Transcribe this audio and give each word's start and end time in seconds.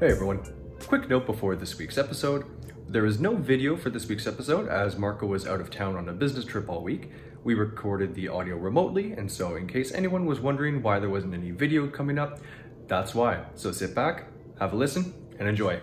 Hey 0.00 0.12
everyone. 0.12 0.40
Quick 0.86 1.08
note 1.08 1.26
before 1.26 1.56
this 1.56 1.76
week's 1.76 1.98
episode. 1.98 2.44
There 2.88 3.04
is 3.04 3.18
no 3.18 3.34
video 3.34 3.76
for 3.76 3.90
this 3.90 4.06
week's 4.06 4.28
episode 4.28 4.68
as 4.68 4.96
Marco 4.96 5.26
was 5.26 5.44
out 5.44 5.60
of 5.60 5.70
town 5.70 5.96
on 5.96 6.08
a 6.08 6.12
business 6.12 6.44
trip 6.44 6.68
all 6.68 6.82
week. 6.82 7.10
We 7.42 7.54
recorded 7.54 8.14
the 8.14 8.28
audio 8.28 8.56
remotely, 8.56 9.12
and 9.12 9.30
so 9.30 9.56
in 9.56 9.66
case 9.66 9.92
anyone 9.92 10.24
was 10.24 10.38
wondering 10.38 10.82
why 10.82 11.00
there 11.00 11.10
wasn't 11.10 11.34
any 11.34 11.50
video 11.50 11.88
coming 11.88 12.16
up, 12.16 12.38
that's 12.86 13.12
why. 13.12 13.44
So 13.56 13.72
sit 13.72 13.92
back, 13.92 14.26
have 14.60 14.72
a 14.72 14.76
listen, 14.76 15.12
and 15.40 15.48
enjoy. 15.48 15.80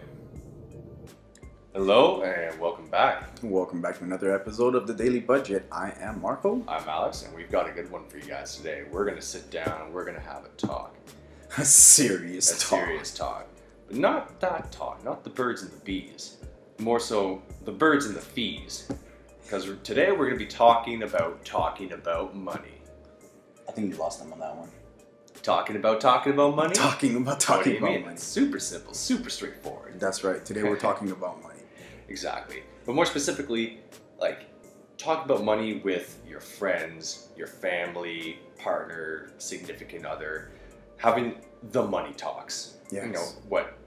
Hello, 1.73 2.23
and 2.23 2.57
welcome 2.57 2.87
back. 2.89 3.37
Welcome 3.43 3.81
back 3.81 3.97
to 3.97 4.05
another 4.05 4.33
episode 4.33 4.75
of 4.75 4.87
the 4.87 4.93
Daily 4.93 5.19
Budget. 5.19 5.65
I 5.73 5.91
am 5.99 6.21
Marco. 6.21 6.63
I'm 6.69 6.87
Alex, 6.87 7.23
and 7.23 7.35
we've 7.35 7.51
got 7.51 7.67
a 7.69 7.73
good 7.73 7.91
one 7.91 8.07
for 8.07 8.17
you 8.17 8.27
guys 8.27 8.55
today. 8.55 8.85
We're 8.89 9.03
gonna 9.03 9.21
sit 9.21 9.51
down 9.51 9.81
and 9.81 9.93
we're 9.93 10.05
gonna 10.05 10.21
have 10.21 10.45
a 10.45 10.49
talk. 10.55 10.95
A 11.57 11.63
serious 11.63 12.51
a 12.51 12.59
talk. 12.59 12.85
serious 12.85 13.13
talk. 13.13 13.47
But 13.87 13.97
not 13.97 14.39
that 14.41 14.71
talk, 14.71 15.03
not 15.03 15.23
the 15.23 15.29
birds 15.29 15.61
and 15.61 15.71
the 15.71 15.83
bees. 15.85 16.37
More 16.79 16.99
so 16.99 17.41
the 17.63 17.71
birds 17.71 18.05
and 18.05 18.15
the 18.15 18.21
fees. 18.21 18.89
Because 19.43 19.69
today 19.83 20.11
we're 20.11 20.25
going 20.25 20.39
to 20.39 20.43
be 20.43 20.47
talking 20.47 21.03
about 21.03 21.45
talking 21.45 21.93
about 21.93 22.35
money. 22.35 22.81
I 23.69 23.71
think 23.71 23.91
you 23.91 23.97
lost 23.97 24.19
them 24.19 24.33
on 24.33 24.39
that 24.39 24.55
one. 24.55 24.69
Talking 25.43 25.75
about 25.75 26.01
talking 26.01 26.33
about 26.33 26.55
money? 26.55 26.73
Talking 26.75 27.17
about 27.17 27.39
talking 27.39 27.77
about 27.77 27.91
mean? 27.91 28.01
money. 28.01 28.13
It's 28.13 28.23
super 28.23 28.57
simple, 28.57 28.95
super 28.95 29.29
straightforward. 29.29 29.99
That's 29.99 30.23
right. 30.23 30.43
Today 30.43 30.63
we're 30.63 30.79
talking 30.89 31.11
about 31.11 31.43
money. 31.43 31.59
Exactly. 32.09 32.63
But 32.85 32.95
more 32.95 33.05
specifically, 33.05 33.81
like, 34.17 34.45
talk 34.97 35.23
about 35.25 35.43
money 35.43 35.81
with 35.83 36.19
your 36.27 36.39
friends, 36.39 37.29
your 37.37 37.45
family, 37.45 38.39
partner, 38.57 39.33
significant 39.37 40.05
other, 40.05 40.49
having 40.97 41.35
the 41.71 41.83
money 41.83 42.13
talks. 42.13 42.77
You 42.91 43.07
know, 43.07 43.25
what 43.49 43.77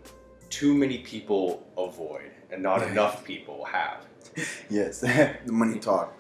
too 0.51 0.75
many 0.75 0.99
people 0.99 1.67
avoid 1.77 2.31
and 2.51 2.63
not 2.63 2.83
enough 2.83 3.25
people 3.25 3.65
have. 3.65 4.05
Yes, 4.71 5.01
the 5.47 5.53
money 5.53 5.79
talk. 5.81 6.15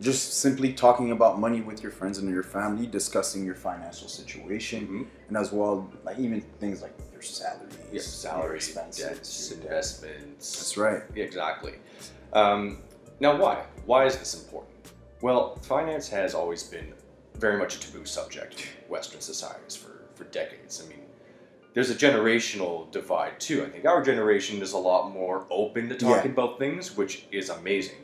Just 0.00 0.34
simply 0.34 0.72
talking 0.72 1.10
about 1.12 1.40
money 1.40 1.60
with 1.60 1.82
your 1.82 1.90
friends 1.90 2.18
and 2.18 2.28
your 2.30 2.42
family, 2.42 2.86
discussing 2.86 3.44
your 3.44 3.54
financial 3.54 4.06
situation, 4.08 4.86
Mhm. 4.86 5.06
and 5.28 5.36
as 5.36 5.50
well, 5.52 5.90
like 6.04 6.18
even 6.18 6.40
things 6.60 6.82
like 6.82 6.92
your 7.12 7.22
salaries, 7.22 7.74
Yeah, 7.86 7.92
your 7.94 8.02
salary, 8.02 8.56
expenses, 8.56 9.04
debts, 9.04 9.50
your 9.50 9.60
investments. 9.60 10.56
That's 10.56 10.76
right. 10.76 11.02
Yeah, 11.16 11.24
exactly. 11.24 11.74
Um, 12.32 12.82
now, 13.20 13.36
why? 13.40 13.64
Why 13.86 14.04
is 14.04 14.16
this 14.18 14.34
important? 14.40 14.74
Well, 15.22 15.56
finance 15.62 16.08
has 16.10 16.34
always 16.34 16.62
been 16.64 16.92
very 17.36 17.56
much 17.58 17.76
a 17.76 17.80
taboo 17.80 18.04
subject 18.04 18.54
in 18.84 18.90
Western 18.90 19.20
societies 19.20 19.74
for, 19.76 19.93
for 20.14 20.24
decades. 20.24 20.82
I 20.84 20.88
mean, 20.88 21.00
there's 21.74 21.90
a 21.90 21.94
generational 21.94 22.90
divide 22.92 23.40
too. 23.40 23.64
I 23.64 23.68
think 23.68 23.84
our 23.84 24.02
generation 24.02 24.62
is 24.62 24.72
a 24.72 24.78
lot 24.78 25.10
more 25.12 25.46
open 25.50 25.88
to 25.88 25.96
talking 25.96 26.30
about 26.30 26.58
things, 26.58 26.96
which 26.96 27.26
is 27.32 27.50
amazing. 27.50 27.96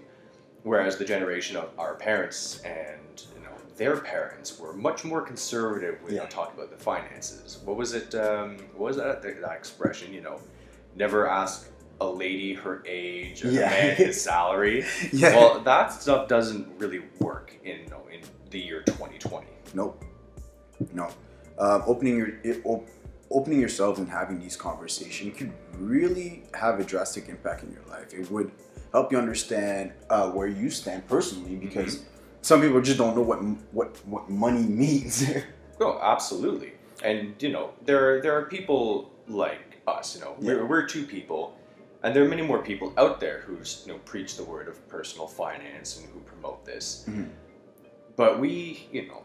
Whereas 0.62 0.98
the 0.98 1.04
generation 1.04 1.56
of 1.56 1.70
our 1.78 1.94
parents 1.94 2.60
and 2.60 3.22
you 3.34 3.42
know 3.42 3.50
their 3.76 3.96
parents 3.96 4.58
were 4.58 4.72
much 4.74 5.04
more 5.04 5.22
conservative 5.22 6.02
with 6.02 6.12
Yeah. 6.14 6.26
talking 6.26 6.54
about 6.58 6.70
the 6.70 6.76
finances. 6.82 7.58
What 7.64 7.76
was 7.76 7.94
it? 7.94 8.14
Um, 8.14 8.58
what 8.76 8.88
was 8.88 8.96
that, 8.96 9.22
that 9.22 9.52
expression? 9.52 10.12
You 10.12 10.20
know, 10.20 10.40
never 10.96 11.28
ask 11.28 11.70
a 12.02 12.06
lady 12.06 12.54
her 12.54 12.82
age 12.86 13.44
or 13.44 13.50
Yeah. 13.50 13.68
a 13.68 13.70
man 13.70 13.96
his 13.96 14.20
salary. 14.20 14.84
Yeah. 15.12 15.34
Well, 15.36 15.60
that 15.60 15.92
stuff 15.92 16.28
doesn't 16.28 16.66
really 16.78 17.02
work 17.20 17.54
in 17.64 17.80
you 17.80 17.86
know, 17.88 18.02
in 18.12 18.20
the 18.50 18.58
year 18.58 18.82
2020. 18.82 19.46
Nope. 19.74 20.04
No. 20.92 21.08
Um, 21.60 21.82
opening 21.86 22.16
your 22.16 22.28
it, 22.42 22.62
op- 22.64 22.88
opening 23.30 23.60
yourselves 23.60 23.98
and 24.00 24.08
having 24.08 24.38
these 24.40 24.56
conversations 24.56 25.36
could 25.36 25.52
really 25.78 26.42
have 26.54 26.80
a 26.80 26.84
drastic 26.84 27.28
impact 27.28 27.62
in 27.64 27.70
your 27.72 27.84
life. 27.88 28.12
It 28.14 28.30
would 28.30 28.50
help 28.92 29.12
you 29.12 29.18
understand 29.18 29.92
uh, 30.08 30.30
where 30.30 30.48
you 30.48 30.70
stand 30.70 31.06
personally 31.06 31.56
because 31.56 32.04
some 32.42 32.60
people 32.62 32.80
just 32.80 32.98
don't 32.98 33.14
know 33.14 33.22
what 33.22 33.40
what 33.72 33.90
what 34.06 34.30
money 34.30 34.62
means. 34.84 35.24
Oh, 35.80 35.98
absolutely. 36.02 36.72
And 37.04 37.34
you 37.42 37.50
know, 37.52 37.70
there 37.84 38.20
there 38.22 38.34
are 38.38 38.46
people 38.46 39.10
like 39.28 39.80
us. 39.86 40.14
You 40.16 40.22
know, 40.24 40.36
Yeah. 40.40 40.54
we're, 40.54 40.66
we're 40.66 40.86
two 40.86 41.04
people, 41.04 41.54
and 42.02 42.14
there 42.16 42.24
are 42.24 42.28
many 42.28 42.42
more 42.42 42.62
people 42.62 42.92
out 42.96 43.20
there 43.20 43.40
who 43.46 43.54
you 43.84 43.92
know 43.92 43.98
preach 44.06 44.36
the 44.36 44.44
word 44.44 44.66
of 44.68 44.76
personal 44.88 45.26
finance 45.26 45.98
and 45.98 46.08
who 46.12 46.20
promote 46.20 46.64
this. 46.64 47.04
Mhm. 47.08 47.28
But 48.16 48.40
we, 48.40 48.86
you 48.92 49.06
know, 49.08 49.22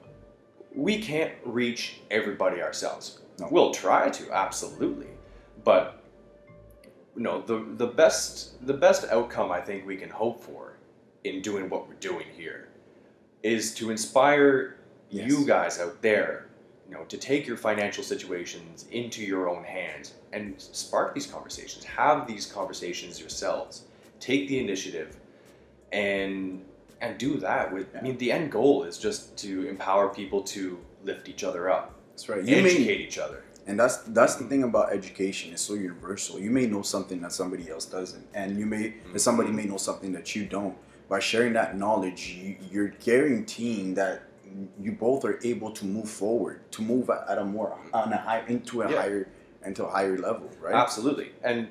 we 0.76 1.02
can't 1.02 1.34
reach 1.44 2.00
everybody 2.12 2.62
ourselves. 2.62 3.20
No. 3.40 3.48
We'll 3.52 3.74
try 3.74 4.10
to, 4.10 4.32
absolutely, 4.32 5.08
but 5.64 6.04
you 7.16 7.24
know, 7.24 7.42
the 7.42 7.66
the 7.76 7.88
best 7.88 8.66
the 8.66 8.74
best 8.74 9.06
outcome 9.10 9.52
I 9.52 9.62
think 9.62 9.86
we 9.86 9.96
can 9.96 10.10
hope 10.10 10.44
for 10.44 10.78
in 11.24 11.42
doing 11.42 11.70
what 11.70 11.88
we're 11.88 11.96
doing 11.96 12.28
here 12.36 12.70
is 13.44 13.74
to 13.76 13.90
inspire 13.92 14.78
Yes. 15.10 15.28
you 15.30 15.46
guys 15.46 15.80
out 15.80 16.02
there, 16.02 16.48
you 16.90 16.94
know, 16.96 17.04
to 17.06 17.18
take 17.18 17.48
your 17.48 17.58
financial 17.58 18.04
situations 18.04 18.86
into 18.92 19.24
your 19.24 19.50
own 19.50 19.64
hands 19.64 20.14
and 20.34 20.56
spark 20.58 21.14
these 21.14 21.28
conversations. 21.28 21.84
Have 21.86 22.28
these 22.28 22.46
conversations 22.46 23.20
yourselves. 23.20 23.84
Take 24.20 24.48
the 24.50 24.60
initiative 24.60 25.18
and 25.92 26.66
and 27.02 27.18
do 27.18 27.38
that 27.38 27.74
with 27.74 27.88
I 27.96 28.02
mean 28.02 28.18
the 28.18 28.32
end 28.32 28.52
goal 28.52 28.84
is 28.84 28.98
just 28.98 29.38
to 29.38 29.68
empower 29.68 30.10
people 30.10 30.42
to 30.44 30.80
lift 31.04 31.28
each 31.30 31.44
other 31.44 31.70
up. 31.70 31.94
That's 32.12 32.30
right. 32.30 32.44
You 32.44 32.58
educate 32.58 32.98
may, 32.98 33.04
each 33.04 33.18
other. 33.18 33.44
and 33.68 33.80
that's 33.80 33.98
that's 33.98 34.36
the 34.36 34.46
thing 34.46 34.64
about 34.64 34.94
education. 34.94 35.52
It's 35.54 35.62
so 35.62 35.74
universal. 35.74 36.40
You 36.40 36.52
may 36.52 36.66
know 36.66 36.82
something 36.82 37.22
that 37.22 37.32
somebody 37.32 37.70
else 37.70 37.86
doesn't, 37.86 38.26
and 38.34 38.58
you 38.58 38.66
may 38.66 38.96
and 39.12 39.22
somebody 39.22 39.50
mm-hmm. 39.50 39.58
may 39.58 39.66
know 39.66 39.78
something 39.78 40.12
that 40.14 40.36
you 40.36 40.46
don't. 40.46 40.78
By 41.08 41.20
sharing 41.20 41.54
that 41.54 41.78
knowledge, 41.78 42.36
you, 42.42 42.56
you're 42.72 42.88
guaranteeing 42.88 43.94
that 43.96 44.24
you 44.80 44.92
both 44.94 45.24
are 45.26 45.40
able 45.44 45.72
to 45.72 45.86
move 45.86 46.10
forward, 46.10 46.72
to 46.72 46.82
move 46.82 47.10
at 47.10 47.28
at 47.30 47.38
a 47.38 47.46
more 47.46 47.78
on 47.94 48.14
a 48.14 48.18
high 48.18 48.44
into 48.48 48.82
a 48.82 48.90
Yeah. 48.90 49.02
higher 49.02 49.28
into 49.66 49.86
a 49.86 49.90
higher 49.90 50.18
level, 50.18 50.50
right? 50.62 50.74
Absolutely. 50.74 51.32
And 51.44 51.68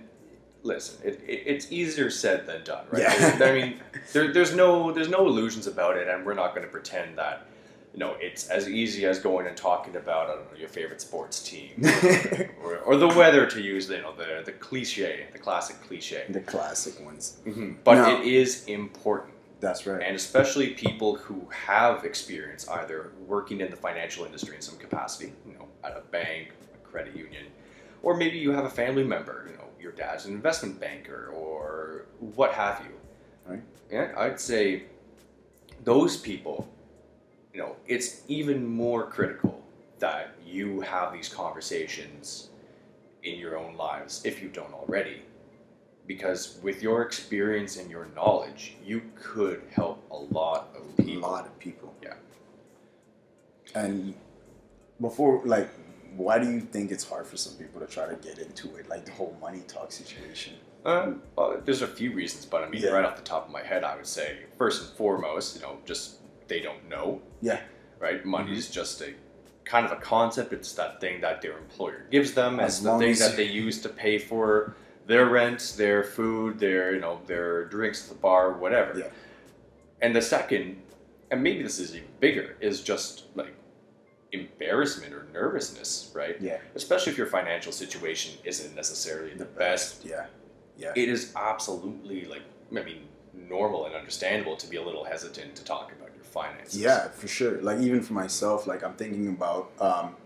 listen, 0.65 0.99
it, 1.07 1.21
it, 1.27 1.43
it's 1.47 1.71
easier 1.71 2.11
said 2.11 2.47
than 2.47 2.65
done, 2.65 2.85
right? 2.91 3.03
Yeah. 3.03 3.39
I 3.43 3.53
mean, 3.53 3.81
there, 4.13 4.33
there's 4.33 4.55
no 4.57 4.91
there's 4.93 5.09
no 5.09 5.27
illusions 5.27 5.67
about 5.69 5.97
it, 5.97 6.09
and 6.09 6.27
we're 6.27 6.35
not 6.35 6.55
going 6.55 6.67
to 6.67 6.73
pretend 6.73 7.17
that 7.19 7.47
you 7.93 8.01
know 8.01 8.17
it's 8.21 8.49
as 8.49 8.69
easy 8.69 9.07
as 9.07 9.21
going 9.21 9.47
and 9.47 9.57
talking 9.57 9.95
about 9.97 10.29
I 10.31 10.35
don't 10.35 10.53
know 10.53 10.59
your 10.59 10.69
favorite 10.69 11.01
sports 11.01 11.41
team 11.49 11.71
or, 12.65 12.79
or 12.87 12.97
the 12.97 13.09
weather 13.09 13.47
to 13.47 13.61
use 13.61 13.89
you 13.89 14.03
know 14.03 14.15
the 14.17 14.43
the 14.45 14.53
cliche, 14.53 15.27
the 15.33 15.39
classic 15.39 15.77
cliche. 15.87 16.25
the 16.29 16.41
classic 16.41 17.05
ones. 17.05 17.37
Mm-hmm. 17.47 17.75
But 17.85 17.95
No. 17.97 18.21
it 18.21 18.27
is 18.27 18.65
important, 18.67 19.35
That's 19.61 19.87
right. 19.87 20.03
and 20.03 20.17
especially 20.17 20.69
people 20.71 21.15
who 21.17 21.47
have 21.51 22.05
experience 22.05 22.67
either 22.69 23.13
working 23.29 23.61
in 23.61 23.71
the 23.71 23.77
financial 23.77 24.25
industry 24.25 24.57
in 24.57 24.63
some 24.63 24.77
capacity, 24.79 25.33
you 25.47 25.55
know, 25.55 25.69
at 25.85 25.97
a 25.97 26.01
bank, 26.11 26.49
a 26.75 26.79
credit 26.89 27.15
union, 27.15 27.45
or 28.05 28.15
maybe 28.15 28.39
you 28.39 28.53
have 28.53 28.67
a 28.67 28.71
family 28.71 29.03
member, 29.03 29.49
you 29.51 29.57
know, 29.57 29.65
your 29.81 29.93
dad's 29.93 30.27
an 30.27 30.35
investment 30.35 30.79
banker 30.79 31.33
or 31.35 32.05
what 32.21 32.53
have 32.53 32.85
you. 32.85 32.95
Right. 33.51 33.63
Yeah, 33.91 34.13
I'd 34.17 34.39
say 34.39 34.85
those 35.85 36.17
people, 36.19 36.69
you 37.55 37.61
know, 37.61 37.77
it's 37.87 38.23
even 38.29 38.67
more 38.67 39.07
critical 39.07 39.63
that 40.01 40.35
you 40.45 40.83
have 40.83 41.15
these 41.15 41.29
conversations 41.29 42.51
in 43.23 43.39
your 43.39 43.57
own 43.59 43.75
lives 43.77 44.21
if 44.25 44.43
you 44.43 44.49
don't 44.51 44.75
already. 44.75 45.23
Because 46.07 46.59
with 46.63 46.83
your 46.83 47.01
experience 47.01 47.79
and 47.79 47.91
your 47.91 48.09
knowledge, 48.15 48.77
you 48.85 49.01
could 49.15 49.63
help 49.71 50.05
a 50.11 50.17
lot 50.17 50.69
of 50.77 50.95
people. 50.99 51.25
a 51.25 51.27
lot 51.27 51.47
of 51.47 51.59
people. 51.59 51.95
Yeah. 52.03 52.15
And 53.75 54.15
before, 55.01 55.41
like, 55.47 55.71
why 56.17 56.39
do 56.39 56.51
you 56.51 56.61
think 56.61 56.91
it's 56.91 57.05
hard 57.09 57.27
for 57.27 57.37
some 57.37 57.55
people 57.55 57.81
to 57.81 57.87
try 57.87 58.07
to 58.07 58.15
get 58.17 58.39
into 58.39 58.77
it, 58.77 58.89
like 58.89 59.05
the 59.05 59.13
whole 59.13 59.37
money 59.41 59.63
talk 59.69 59.91
situation? 59.93 60.55
Um, 60.85 61.23
well, 61.37 61.61
there's 61.65 61.83
a 61.83 61.87
few 61.87 62.13
reasons, 62.13 62.45
but 62.47 62.63
I 62.63 62.69
mean, 62.69 62.83
Yeah. 62.83 62.91
right 62.91 63.05
off 63.05 63.17
the 63.17 63.23
top 63.23 63.47
of 63.47 63.53
my 63.53 63.63
head, 63.63 63.85
I 63.85 63.97
would 63.97 64.07
say 64.07 64.39
first 64.59 64.83
and 64.83 64.97
foremost, 64.97 65.57
you 65.57 65.63
know, 65.63 65.79
just 65.87 66.17
they 66.49 66.61
don't 66.61 66.89
know, 66.89 67.23
Yeah. 67.41 67.61
right? 67.99 68.25
Money 68.25 68.53
is 68.57 68.69
just 68.71 69.01
a 69.01 69.15
kind 69.65 69.87
of 69.87 69.93
a 69.93 69.97
concept. 69.97 70.53
It's 70.53 70.73
that 70.75 71.01
thing 71.01 71.23
that 71.23 71.41
their 71.41 71.57
employer 71.57 72.07
gives 72.11 72.35
them. 72.35 72.61
As 72.61 72.83
the 72.83 72.99
thing 72.99 73.13
as- 73.13 73.21
that 73.21 73.37
they 73.37 73.45
use 73.45 73.81
to 73.83 73.89
pay 73.89 74.19
for 74.19 74.75
their 75.07 75.25
rent, 75.27 75.75
their 75.79 76.03
food, 76.05 76.59
their 76.59 76.95
you 76.95 77.01
know 77.01 77.21
their 77.27 77.65
drinks 77.65 78.03
at 78.05 78.09
the 78.11 78.21
bar, 78.21 78.53
whatever. 78.53 78.99
Yeah. 78.99 79.07
And 80.03 80.15
the 80.15 80.21
second, 80.23 80.83
and 81.31 81.43
maybe 81.43 81.63
this 81.63 81.79
is 81.79 81.95
even 81.97 82.09
bigger, 82.21 82.57
is 82.61 82.83
just 82.83 83.25
like 83.35 83.55
embarrassment 84.35 85.13
or 85.15 85.27
nervousness, 85.33 86.11
right? 86.15 86.37
Yeah. 86.41 86.59
Especially 86.75 87.13
if 87.13 87.19
your 87.19 87.27
financial 87.39 87.73
situation 87.73 88.31
isn't 88.45 88.75
necessarily 88.75 89.35
the 89.35 89.45
best 89.63 90.05
Yeah. 90.05 90.27
Yeah. 90.77 90.93
it 91.03 91.09
is 91.09 91.33
absolutely 91.37 92.25
like 92.27 92.43
I 92.71 92.83
mean 92.89 93.03
normal 93.57 93.87
and 93.87 93.95
understandable 93.95 94.57
to 94.57 94.67
be 94.73 94.77
a 94.77 94.83
little 94.89 95.05
hesitant 95.05 95.55
to 95.57 95.65
talk 95.65 95.93
about 95.97 96.11
your 96.15 96.25
finances. 96.25 96.81
Yeah, 96.81 97.09
for 97.21 97.29
sure. 97.29 97.61
Like 97.69 97.79
even 97.81 98.01
for 98.03 98.15
myself, 98.25 98.67
like 98.67 98.83
I'm 98.87 98.95
thinking 98.95 99.29
about 99.29 99.71
um, 99.81 100.17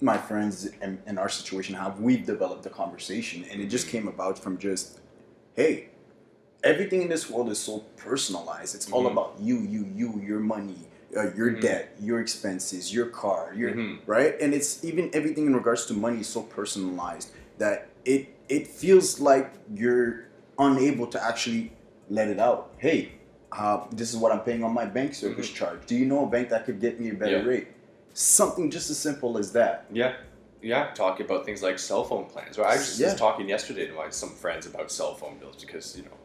my 0.00 0.18
friends 0.18 0.68
and, 0.80 0.98
and 1.06 1.18
our 1.18 1.28
situation, 1.28 1.74
how 1.74 1.94
we've 1.98 2.24
developed 2.26 2.62
the 2.62 2.70
conversation, 2.70 3.44
and 3.50 3.60
it 3.60 3.66
just 3.76 3.86
came 3.88 4.06
about 4.08 4.38
from 4.38 4.58
just, 4.58 5.00
hey, 5.54 5.88
everything 6.62 7.02
in 7.02 7.08
this 7.08 7.30
world 7.30 7.48
is 7.50 7.58
so 7.58 7.78
personalized. 7.96 8.74
It's 8.74 8.90
all 8.90 9.04
Mhm. 9.04 9.12
about 9.12 9.36
you, 9.40 9.56
you, 9.74 9.82
you, 9.94 10.08
your 10.30 10.40
money, 10.40 10.80
uh, 11.16 11.30
your 11.36 11.50
Mhm. 11.52 11.60
debt, 11.60 11.94
your 12.00 12.20
expenses, 12.20 12.92
your 12.92 13.06
car, 13.06 13.52
your 13.56 13.70
Mhm. 13.72 13.98
right, 14.06 14.34
and 14.40 14.52
it's 14.54 14.84
even 14.84 15.10
everything 15.12 15.46
in 15.46 15.54
regards 15.54 15.86
to 15.86 15.94
money 15.94 16.20
is 16.20 16.26
so 16.26 16.42
personalized 16.42 17.30
that 17.58 17.88
it 18.04 18.28
it 18.48 18.66
feels 18.68 19.20
like 19.20 19.52
you're 19.74 20.24
unable 20.58 21.06
to 21.06 21.22
actually 21.22 21.72
let 22.10 22.28
it 22.28 22.38
out. 22.38 22.72
Hey, 22.76 23.12
uh, 23.52 23.80
this 23.90 24.12
is 24.12 24.16
what 24.18 24.30
I'm 24.32 24.40
paying 24.40 24.62
on 24.62 24.72
my 24.74 24.84
bank 24.84 25.14
service 25.14 25.48
charge. 25.48 25.86
Do 25.86 25.94
you 25.94 26.04
know 26.04 26.24
a 26.26 26.28
bank 26.28 26.50
that 26.50 26.66
could 26.66 26.80
get 26.80 27.00
me 27.00 27.08
a 27.10 27.14
better 27.14 27.38
Mm-hmm. 27.38 27.46
Yeah. 27.48 27.54
rate? 27.54 27.68
Something 28.12 28.70
just 28.70 28.90
as 28.90 28.98
simple 28.98 29.38
as 29.38 29.52
that. 29.52 29.86
Yeah, 29.90 30.12
yeah. 30.62 30.90
Talking 30.94 31.24
about 31.26 31.44
things 31.46 31.62
like 31.62 31.78
cell 31.78 32.04
phone 32.04 32.26
plans. 32.26 32.58
I 32.58 32.76
was 32.76 32.86
just 32.86 33.00
Yeah. 33.00 33.06
was 33.12 33.18
talking 33.18 33.48
yesterday 33.48 33.86
to 33.86 33.94
my 33.94 34.10
some 34.10 34.30
friends 34.30 34.66
about 34.66 34.90
cell 34.92 35.14
phone 35.14 35.38
bills 35.38 35.64
because 35.64 35.96
you 35.96 36.04
know, 36.04 36.18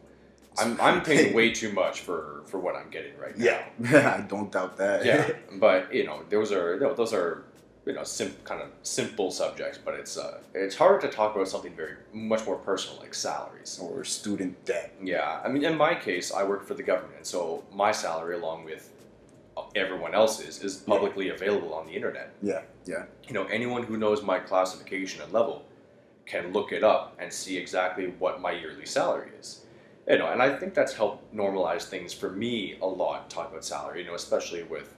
I'm 0.58 0.80
I'm 0.80 1.02
paying 1.02 1.34
way 1.34 1.52
too 1.52 1.72
much 1.72 2.00
for 2.00 2.42
for 2.46 2.58
what 2.58 2.74
I'm 2.76 2.90
getting 2.90 3.16
right 3.18 3.36
now. 3.38 3.58
Yeah, 3.80 4.16
I 4.18 4.20
don't 4.22 4.50
doubt 4.52 4.76
that. 4.78 5.04
yeah. 5.04 5.30
But 5.58 5.94
you 5.94 6.04
know, 6.04 6.22
those 6.28 6.52
are 6.52 6.74
you 6.74 6.80
know, 6.80 6.94
those 6.94 7.12
are 7.14 7.44
you 7.86 7.92
know 7.92 8.04
sim- 8.04 8.36
kind 8.44 8.60
of 8.60 8.68
simple 8.82 9.30
subjects, 9.30 9.78
but 9.84 9.94
it's 9.94 10.16
uh 10.18 10.38
it's 10.54 10.76
hard 10.76 11.00
to 11.02 11.08
talk 11.08 11.34
about 11.34 11.48
something 11.48 11.74
very 11.74 11.96
much 12.12 12.44
more 12.46 12.56
personal 12.56 13.00
like 13.00 13.14
salaries. 13.14 13.78
or 13.80 14.04
student 14.04 14.64
debt. 14.64 14.92
Yeah, 15.02 15.40
I 15.44 15.48
mean, 15.48 15.64
in 15.64 15.76
my 15.76 15.94
case, 15.94 16.32
I 16.32 16.42
work 16.44 16.66
for 16.66 16.74
the 16.74 16.82
government, 16.82 17.26
so 17.26 17.64
my 17.72 17.92
salary, 17.92 18.34
along 18.34 18.64
with 18.64 18.90
everyone 19.74 20.14
else's, 20.14 20.62
is 20.62 20.76
publicly 20.76 21.28
available 21.28 21.74
on 21.74 21.86
the 21.86 21.92
internet. 21.92 22.32
Yeah, 22.42 22.62
yeah, 22.86 23.04
You 23.28 23.34
know, 23.34 23.44
anyone 23.44 23.82
who 23.82 23.96
knows 23.96 24.22
my 24.22 24.38
classification 24.38 25.20
and 25.22 25.32
level 25.32 25.64
can 26.26 26.52
look 26.52 26.72
it 26.72 26.82
up 26.82 27.14
and 27.18 27.32
see 27.32 27.56
exactly 27.58 28.06
what 28.18 28.40
my 28.40 28.52
yearly 28.52 28.86
salary 28.86 29.30
is. 29.38 29.60
You 30.10 30.18
know, 30.18 30.26
and 30.32 30.42
I 30.42 30.56
think 30.56 30.74
that's 30.74 30.92
helped 30.92 31.32
normalize 31.32 31.84
things 31.84 32.12
for 32.12 32.30
me 32.30 32.76
a 32.82 32.86
lot. 32.86 33.30
Talk 33.30 33.50
about 33.52 33.64
salary, 33.64 34.00
you 34.02 34.06
know, 34.08 34.16
especially 34.16 34.64
with 34.64 34.92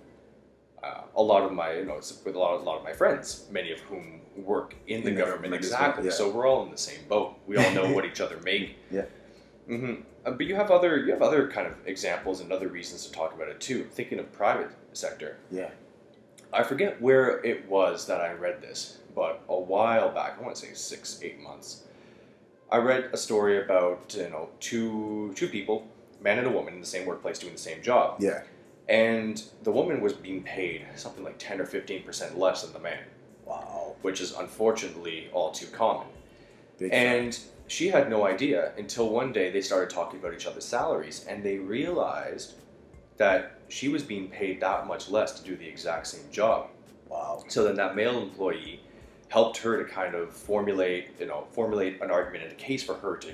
uh, 0.83 1.03
a 1.15 1.23
lot 1.23 1.43
of 1.43 1.53
my, 1.53 1.75
you 1.75 1.85
know, 1.85 1.97
with 1.97 2.35
a 2.35 2.39
lot, 2.39 2.55
a 2.55 2.65
lot 2.65 2.79
of 2.79 2.85
my 2.85 2.95
friends, 2.95 3.47
many 3.51 3.73
of 3.73 3.81
whom 3.81 4.23
work 4.37 4.75
in 4.87 5.05
the 5.05 5.11
In 5.11 5.17
government 5.17 5.53
exactly. 5.53 6.07
yeah. 6.07 6.13
So 6.13 6.31
we're 6.31 6.47
all 6.49 6.65
in 6.65 6.71
the 6.71 6.79
same 6.79 7.01
boat. 7.11 7.37
We 7.47 7.59
all 7.59 7.71
know 7.73 7.93
what 7.93 8.07
each 8.07 8.23
other 8.23 8.39
make. 8.45 8.79
Yeah. 8.91 9.05
hmm 9.67 9.97
Uh, 10.25 10.31
but 10.31 10.47
you 10.47 10.55
have 10.55 10.71
other, 10.71 10.97
you 10.97 11.13
have 11.13 11.21
other 11.21 11.47
kind 11.51 11.67
of 11.67 11.75
examples 11.85 12.41
and 12.41 12.51
other 12.51 12.69
reasons 12.69 13.05
to 13.07 13.13
talk 13.13 13.35
about 13.35 13.49
it 13.49 13.61
too. 13.61 13.85
Thinking 13.85 14.19
of 14.19 14.33
private 14.33 14.71
sector, 14.95 15.37
yeah. 15.51 15.69
I 16.55 16.63
forget 16.63 17.01
where 17.03 17.45
it 17.45 17.69
was 17.69 18.07
that 18.07 18.21
I 18.23 18.33
read 18.33 18.63
this, 18.63 18.99
but 19.15 19.43
a 19.49 19.61
while 19.61 20.11
back, 20.11 20.39
I 20.39 20.43
want 20.43 20.57
to 20.57 20.67
say 20.67 20.73
six, 20.75 21.21
eight 21.23 21.39
months, 21.41 21.83
I 22.73 22.79
read 22.79 23.11
a 23.13 23.17
story 23.19 23.63
about 23.63 24.15
you 24.17 24.31
know 24.31 24.49
two 24.59 25.33
two 25.37 25.49
people, 25.49 25.87
man 26.23 26.39
and 26.39 26.47
a 26.47 26.51
woman, 26.51 26.73
in 26.75 26.81
the 26.81 26.87
same 26.87 27.07
workplace 27.07 27.39
doing 27.39 27.53
the 27.53 27.59
same 27.59 27.83
job, 27.83 28.17
Yeah. 28.21 28.43
and 28.89 29.41
the 29.63 29.71
woman 29.71 30.01
was 30.01 30.15
being 30.15 30.43
paid 30.43 30.87
something 30.97 31.23
like 31.23 31.39
ten 31.39 31.61
or 31.61 31.67
fifteen 31.67 32.03
percent 32.03 32.39
less 32.39 32.63
than 32.63 32.73
the 32.73 32.79
man, 32.79 33.05
Wow. 33.45 33.97
which 34.01 34.21
is 34.23 34.33
unfortunately 34.33 35.29
all 35.35 35.53
too 35.53 35.67
common. 35.67 36.07
Big 36.79 36.93
And 36.93 37.39
she 37.67 37.89
had 37.89 38.09
no 38.09 38.27
idea 38.27 38.73
until 38.79 39.11
one 39.11 39.33
day 39.33 39.51
they 39.51 39.61
started 39.61 39.91
talking 39.91 40.19
about 40.19 40.33
each 40.35 40.47
other's 40.47 40.65
salaries 40.65 41.27
and 41.29 41.45
they 41.45 41.59
realized 41.59 42.55
that 43.19 43.53
she 43.69 43.89
was 43.89 44.03
being 44.03 44.29
paid 44.29 44.61
that 44.61 44.87
much 44.87 45.09
less 45.11 45.39
to 45.39 45.45
do 45.45 45.57
the 45.57 45.67
exact 45.69 46.07
same 46.07 46.29
job. 46.31 46.69
wow. 47.09 47.45
So 47.49 47.65
then 47.65 47.77
that 47.77 47.95
male 47.95 48.19
employee 48.23 48.81
helped 49.33 49.57
her 49.59 49.83
to 49.83 49.91
kind 49.91 50.15
of 50.15 50.31
formulate, 50.31 51.05
you 51.19 51.27
know, 51.27 51.47
formulate 51.53 52.01
an 52.03 52.11
argument 52.11 52.45
and 52.45 52.53
a 52.53 52.57
case 52.57 52.83
for 52.83 52.95
her 52.97 53.17
to 53.17 53.33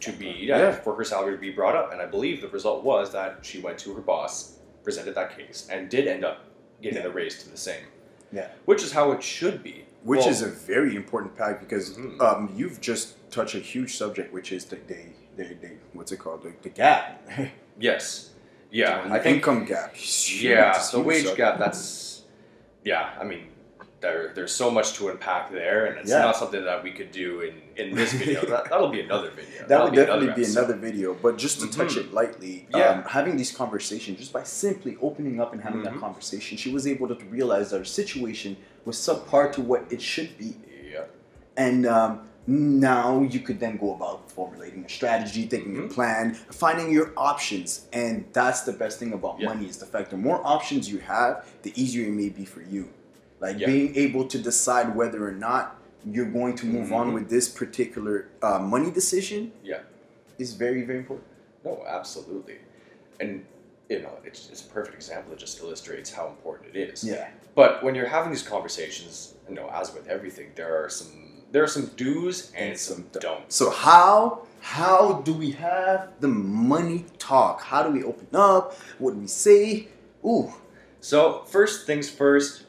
to 0.00 0.12
be 0.12 0.26
yeah, 0.48 0.58
Yeah. 0.58 0.72
for 0.72 0.94
her 0.96 1.04
salary 1.04 1.32
to 1.34 1.38
be 1.38 1.50
brought 1.50 1.76
up. 1.76 1.92
And 1.92 2.00
I 2.00 2.06
believe 2.06 2.40
the 2.40 2.48
result 2.48 2.82
was 2.82 3.12
that 3.12 3.30
she 3.42 3.60
went 3.60 3.78
to 3.80 3.92
her 3.94 4.00
boss, 4.00 4.58
presented 4.82 5.14
that 5.14 5.36
case, 5.36 5.68
and 5.70 5.90
did 5.90 6.08
end 6.08 6.24
up 6.24 6.38
getting 6.82 6.96
Yeah. 6.98 7.02
the 7.08 7.10
raise 7.12 7.42
to 7.42 7.50
the 7.50 7.56
same. 7.58 7.84
Yeah. 8.32 8.48
Which 8.64 8.82
is 8.82 8.92
how 8.92 9.12
it 9.12 9.22
should 9.22 9.62
be. 9.62 9.84
Which 10.02 10.20
Well, 10.20 10.28
is 10.30 10.40
a 10.42 10.48
very 10.48 10.96
important 10.96 11.36
fact 11.36 11.60
because 11.60 11.96
Mhm. 11.98 12.18
um, 12.22 12.52
you've 12.56 12.80
just 12.80 13.06
touched 13.30 13.54
a 13.54 13.58
huge 13.60 13.94
subject, 13.96 14.32
which 14.32 14.50
is 14.52 14.64
the 14.64 14.76
the, 14.76 15.02
the, 15.36 15.44
the 15.62 15.70
what's 15.92 16.10
it 16.12 16.16
called 16.18 16.42
the, 16.44 16.52
the 16.62 16.70
gap. 16.70 17.22
yes. 17.78 18.30
Yeah. 18.70 19.06
The 19.06 19.14
I 19.14 19.18
think 19.18 19.36
income 19.36 19.64
gap. 19.66 19.94
huge. 19.94 20.44
Yeah, 20.44 20.82
the 20.92 21.00
wage 21.00 21.26
subject. 21.26 21.36
gap. 21.36 21.58
That's 21.58 22.22
yeah. 22.84 23.10
I 23.20 23.24
mean, 23.24 23.48
there 24.00 24.32
there's 24.34 24.52
so 24.52 24.70
much 24.70 24.94
to 24.94 25.08
unpack 25.10 25.50
there, 25.52 25.86
and 25.86 25.98
it's 25.98 26.10
Yeah. 26.10 26.20
not 26.20 26.36
something 26.36 26.64
that 26.64 26.82
we 26.82 26.90
could 26.92 27.12
do 27.12 27.40
in 27.40 27.54
in 27.76 27.94
this 27.94 28.12
video. 28.22 28.40
that, 28.46 28.64
that'll 28.70 28.88
be 28.88 29.00
another 29.00 29.30
video. 29.30 29.58
That 29.60 29.68
That'll 29.68 29.86
would 29.86 29.94
definitely 29.94 30.32
be 30.42 30.44
another 30.50 30.74
video, 30.74 31.14
but 31.14 31.36
just 31.38 31.60
to 31.60 31.66
touch 31.70 31.94
Mhm. 31.94 32.00
it 32.00 32.14
lightly, 32.14 32.66
Yeah. 32.74 32.88
um, 32.90 33.02
having 33.04 33.36
these 33.36 33.52
conversations, 33.52 34.18
just 34.18 34.32
by 34.32 34.42
simply 34.44 34.96
opening 35.00 35.40
up 35.40 35.52
and 35.52 35.62
having 35.62 35.82
that 35.82 35.94
Mhm. 35.94 36.00
conversation, 36.00 36.56
she 36.58 36.72
was 36.72 36.86
able 36.86 37.08
to 37.08 37.14
realize 37.26 37.70
that 37.70 37.78
her 37.78 37.84
situation 37.84 38.56
was 38.84 38.96
subpar 38.96 39.52
to 39.52 39.60
what 39.62 39.84
it 39.90 40.00
should 40.02 40.36
be. 40.38 40.56
Yeah. 40.92 41.04
And 41.56 41.86
um, 41.86 42.20
now 42.46 43.22
you 43.22 43.40
could 43.40 43.60
then 43.60 43.76
go 43.76 43.94
about 43.94 44.30
formulating 44.30 44.84
a 44.84 44.88
strategy, 44.88 45.46
thinking 45.46 45.76
a 45.76 45.80
Mhm. 45.82 45.90
plan, 45.92 46.34
finding 46.34 46.90
your 46.90 47.12
options. 47.16 47.86
And 47.92 48.24
that's 48.32 48.62
the 48.62 48.72
best 48.72 48.98
thing 48.98 49.12
about 49.12 49.38
Yeah. 49.38 49.48
money 49.50 49.66
is 49.68 49.76
the 49.78 49.86
fact 49.86 50.10
the 50.10 50.16
more 50.16 50.40
options 50.44 50.90
you 50.90 50.98
have, 50.98 51.46
the 51.62 51.72
easier 51.80 52.06
it 52.08 52.12
may 52.12 52.28
be 52.30 52.44
for 52.44 52.62
you. 52.62 52.88
Like 53.40 53.58
Yeah. 53.58 53.66
being 53.66 53.96
able 53.96 54.26
to 54.28 54.38
decide 54.38 54.94
whether 54.94 55.26
or 55.26 55.32
not 55.32 55.76
you're 56.04 56.30
going 56.30 56.54
to 56.56 56.66
move 56.66 56.92
on 56.92 57.10
Mhm. 57.10 57.14
with 57.14 57.28
this 57.30 57.48
particular 57.48 58.28
uh, 58.42 58.58
money 58.58 58.90
decision 58.90 59.52
Yeah. 59.62 59.80
is 60.38 60.54
very, 60.54 60.82
very 60.82 60.98
important. 60.98 61.26
No, 61.64 61.82
absolutely, 61.86 62.58
and 63.18 63.44
you 63.90 64.00
know, 64.00 64.12
it's 64.24 64.48
it's 64.50 64.62
a 64.64 64.68
perfect 64.68 64.94
example 64.94 65.30
that 65.32 65.38
just 65.40 65.58
illustrates 65.60 66.10
how 66.12 66.28
important 66.28 66.74
it 66.74 66.90
is. 66.92 67.02
Yeah. 67.04 67.28
But 67.54 67.82
when 67.82 67.94
you're 67.96 68.06
having 68.06 68.30
these 68.30 68.42
conversations, 68.46 69.34
you 69.48 69.54
know, 69.56 69.68
as 69.68 69.92
with 69.92 70.06
everything, 70.06 70.52
there 70.54 70.72
are 70.82 70.88
some 70.88 71.42
there 71.52 71.62
are 71.64 71.66
some 71.76 71.86
do's 71.96 72.52
and, 72.54 72.70
And 72.70 72.78
some 72.78 72.94
some 72.96 73.04
don't. 73.12 73.22
don'ts. 73.22 73.56
So 73.56 73.68
how 73.70 74.46
how 74.60 75.20
do 75.24 75.32
we 75.34 75.50
have 75.52 76.12
the 76.20 76.28
money 76.28 77.04
talk? 77.18 77.62
How 77.62 77.82
do 77.82 77.90
we 77.90 78.04
open 78.04 78.28
up? 78.32 78.74
What 78.98 79.14
do 79.14 79.18
we 79.20 79.26
say? 79.26 79.88
Ooh, 80.24 80.52
So 81.00 81.42
first 81.46 81.86
things 81.86 82.08
first, 82.08 82.64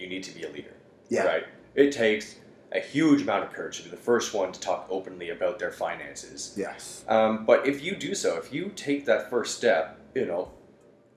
you 0.00 0.08
need 0.08 0.22
to 0.24 0.34
be 0.34 0.44
a 0.44 0.50
leader. 0.50 0.74
Yeah. 1.08 1.24
Right. 1.24 1.44
It 1.74 1.92
takes 1.92 2.36
a 2.72 2.80
huge 2.80 3.22
amount 3.22 3.44
of 3.44 3.52
courage 3.52 3.78
to 3.78 3.84
be 3.84 3.90
the 3.90 3.96
first 3.96 4.32
one 4.32 4.52
to 4.52 4.60
talk 4.60 4.86
openly 4.90 5.30
about 5.30 5.58
their 5.58 5.72
finances. 5.72 6.54
yes. 6.56 7.04
Um, 7.08 7.44
but 7.44 7.66
if 7.66 7.82
you 7.82 7.96
do 7.96 8.14
so, 8.14 8.36
if 8.38 8.52
you 8.52 8.70
take 8.76 9.04
that 9.06 9.28
first 9.28 9.56
step, 9.56 9.98
you 10.14 10.26
know, 10.26 10.52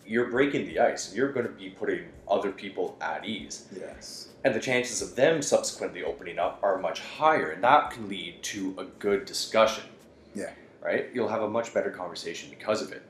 you're 0.05 0.29
breaking 0.29 0.65
the 0.65 0.79
ice 0.79 1.07
and 1.07 1.17
you're 1.17 1.31
going 1.31 1.45
to 1.45 1.51
be 1.51 1.69
putting 1.69 2.05
other 2.27 2.51
people 2.51 2.97
at 3.01 3.23
ease. 3.25 3.67
Yes. 3.77 4.29
And 4.43 4.53
the 4.53 4.59
chances 4.59 5.01
of 5.01 5.15
them 5.15 5.41
subsequently 5.41 6.03
opening 6.03 6.39
up 6.39 6.59
are 6.61 6.77
much 6.79 6.99
higher. 6.99 7.51
And 7.51 7.63
that 7.63 7.91
can 7.91 8.09
lead 8.09 8.41
to 8.43 8.75
a 8.77 8.85
good 8.85 9.25
discussion. 9.25 9.85
Yeah. 10.35 10.51
Right? 10.81 11.09
You'll 11.13 11.29
have 11.29 11.43
a 11.43 11.49
much 11.49 11.73
better 11.73 11.91
conversation 11.91 12.49
because 12.49 12.81
of 12.81 12.91
it. 12.91 13.03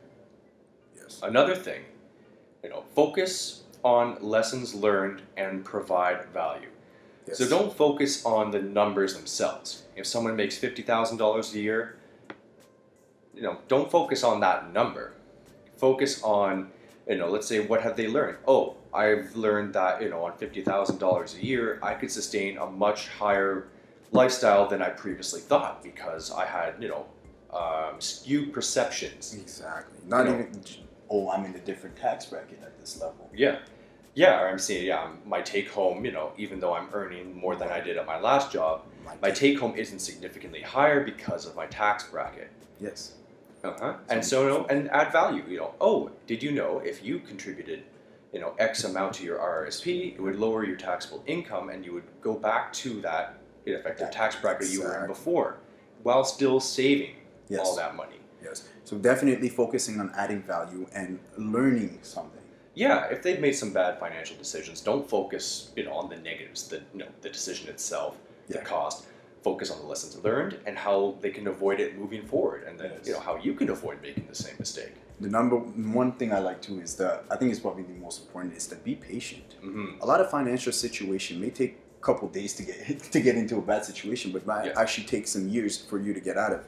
Yes. 0.95 1.19
Another 1.23 1.55
thing, 1.55 1.81
you 2.63 2.69
know, 2.69 2.83
focus 2.93 3.62
on 3.83 4.17
lessons 4.21 4.73
learned 4.73 5.21
and 5.37 5.63
provide 5.65 6.25
value. 6.33 6.69
yes. 7.27 7.37
So 7.37 7.47
don't 7.49 7.75
focus 7.75 8.25
on 8.25 8.51
the 8.51 8.61
numbers 8.61 9.13
themselves. 9.15 9.83
If 9.95 10.05
someone 10.07 10.35
makes 10.35 10.57
fifty 10.57 10.81
thousand 10.81 11.17
dollars 11.17 11.53
a 11.53 11.59
year, 11.59 11.97
you 13.35 13.41
know, 13.41 13.57
don't 13.67 13.89
focus 13.91 14.23
on 14.23 14.39
that 14.41 14.71
number. 14.73 15.13
Focus 15.77 16.21
on, 16.23 16.71
you 17.07 17.17
know, 17.17 17.29
let's 17.29 17.47
say 17.47 17.65
what 17.65 17.81
have 17.81 17.97
they 17.97 18.07
learned? 18.07 18.37
Oh, 18.47 18.75
I've 18.93 19.35
learned 19.35 19.73
that 19.73 20.01
you 20.01 20.09
know 20.09 20.23
on 20.25 20.37
fifty 20.37 20.61
thousand 20.61 20.99
dollars 20.99 21.35
a 21.35 21.43
year, 21.45 21.79
I 21.83 21.93
could 21.93 22.11
sustain 22.11 22.57
a 22.57 22.65
much 22.65 23.09
higher 23.09 23.67
lifestyle 24.11 24.67
than 24.67 24.81
I 24.81 24.89
previously 24.89 25.41
thought 25.41 25.83
because 25.83 26.31
I 26.31 26.45
had 26.45 26.75
you 26.79 26.87
know 26.89 27.05
um, 27.51 27.99
skewed 27.99 28.53
perceptions. 28.53 29.33
Exactly. 29.33 29.99
Not 30.07 30.25
You 30.25 30.31
know. 30.31 30.39
even. 30.39 30.61
Oh, 31.09 31.29
I'm 31.29 31.45
in 31.45 31.53
a 31.53 31.59
different 31.59 31.95
tax 31.97 32.25
bracket 32.25 32.59
at 32.63 32.79
this 32.79 32.99
level. 32.99 33.29
Yeah. 33.35 33.59
Yeah, 34.15 34.41
or 34.41 34.47
I'm 34.47 34.59
saying, 34.59 34.85
yeah, 34.85 35.09
my 35.25 35.41
take 35.41 35.69
home, 35.71 36.05
you 36.05 36.11
know, 36.11 36.33
even 36.37 36.59
though 36.59 36.73
I'm 36.75 36.87
earning 36.93 37.35
more 37.35 37.55
than 37.55 37.69
I 37.69 37.79
did 37.79 37.97
at 37.97 38.05
my 38.05 38.19
last 38.19 38.51
job, 38.51 38.83
my 39.21 39.31
take 39.31 39.59
home 39.59 39.75
isn't 39.75 39.99
significantly 39.99 40.61
higher 40.61 41.03
because 41.03 41.45
of 41.47 41.55
my 41.55 41.65
tax 41.65 42.03
bracket. 42.09 42.49
Yes. 42.79 43.13
Uh-huh. 43.63 43.95
And 44.09 44.23
so, 44.23 44.47
no, 44.47 44.65
and 44.65 44.89
add 44.91 45.11
value. 45.11 45.43
You 45.47 45.57
know, 45.57 45.73
oh, 45.81 46.11
did 46.27 46.43
you 46.43 46.51
know 46.51 46.79
if 46.79 47.03
you 47.03 47.19
contributed, 47.19 47.83
you 48.33 48.39
know, 48.39 48.53
X 48.59 48.83
amount 48.83 49.13
to 49.15 49.23
your 49.23 49.39
RRSP, 49.39 50.15
it 50.15 50.21
would 50.21 50.35
lower 50.35 50.63
your 50.65 50.75
taxable 50.75 51.23
income, 51.25 51.69
and 51.69 51.83
you 51.83 51.93
would 51.93 52.03
go 52.21 52.33
back 52.35 52.71
to 52.73 53.01
that 53.01 53.37
effective 53.65 54.07
That- 54.07 54.11
tax 54.13 54.35
bracket 54.35 54.69
you 54.69 54.83
were 54.83 55.01
in 55.01 55.07
before, 55.07 55.57
while 56.03 56.23
still 56.23 56.59
saving 56.59 57.15
Yes. 57.49 57.61
all 57.63 57.75
that 57.77 57.95
money. 57.95 58.19
Yes. 58.43 58.67
So 58.83 58.97
definitely 58.97 59.49
focusing 59.49 59.99
on 59.99 60.11
adding 60.15 60.43
value 60.43 60.85
and 60.93 61.19
learning 61.37 61.99
something. 62.01 62.41
Yeah, 62.75 63.05
if 63.05 63.21
they've 63.23 63.39
made 63.39 63.53
some 63.53 63.71
bad 63.73 63.99
financial 63.99 64.35
decisions, 64.37 64.81
don't 64.81 65.07
focus 65.09 65.71
you 65.75 65.83
know 65.85 65.93
on 65.93 66.09
the 66.09 66.17
negatives, 66.17 66.67
the 66.67 66.77
you 66.93 66.99
know 66.99 67.07
the 67.21 67.29
decision 67.29 67.69
itself, 67.69 68.17
the 68.49 68.59
cost. 68.59 69.05
Focus 69.43 69.69
on 69.71 69.79
the 69.79 69.85
lessons 69.85 70.15
learned 70.23 70.57
and 70.65 70.77
how 70.77 71.15
they 71.19 71.29
can 71.29 71.47
avoid 71.47 71.81
it 71.81 71.99
moving 71.99 72.25
forward, 72.25 72.63
and 72.63 72.79
then 72.79 72.91
Yes. 72.95 73.07
you 73.07 73.13
know 73.13 73.19
how 73.19 73.35
you 73.35 73.53
can 73.53 73.69
avoid 73.69 74.01
making 74.01 74.25
the 74.29 74.35
same 74.35 74.55
mistake. 74.57 74.93
The 75.19 75.27
number 75.27 75.57
one 75.57 76.13
thing 76.13 76.31
I 76.31 76.39
like 76.39 76.61
too 76.61 76.79
is 76.79 76.95
that 76.95 77.25
I 77.29 77.35
think 77.35 77.51
it's 77.51 77.59
probably 77.59 77.83
the 77.83 77.99
most 78.07 78.21
important 78.23 78.55
is 78.55 78.67
to 78.67 78.77
be 78.77 78.95
patient. 78.95 79.47
hmm 79.61 79.89
A 80.01 80.05
lot 80.05 80.21
of 80.21 80.29
financial 80.31 80.71
situation 80.71 81.41
may 81.41 81.49
take 81.49 81.73
a 81.99 82.05
couple 82.07 82.29
days 82.29 82.53
to 82.53 82.63
get 82.63 82.77
to 83.15 83.19
get 83.27 83.35
into 83.35 83.57
a 83.57 83.61
bad 83.61 83.83
situation, 83.83 84.31
but 84.31 84.45
might 84.45 84.65
Yeah. 84.67 84.81
actually 84.81 85.07
take 85.15 85.27
some 85.27 85.45
years 85.49 85.73
for 85.89 85.97
you 85.99 86.11
to 86.13 86.21
get 86.29 86.37
out 86.37 86.53
of. 86.57 86.61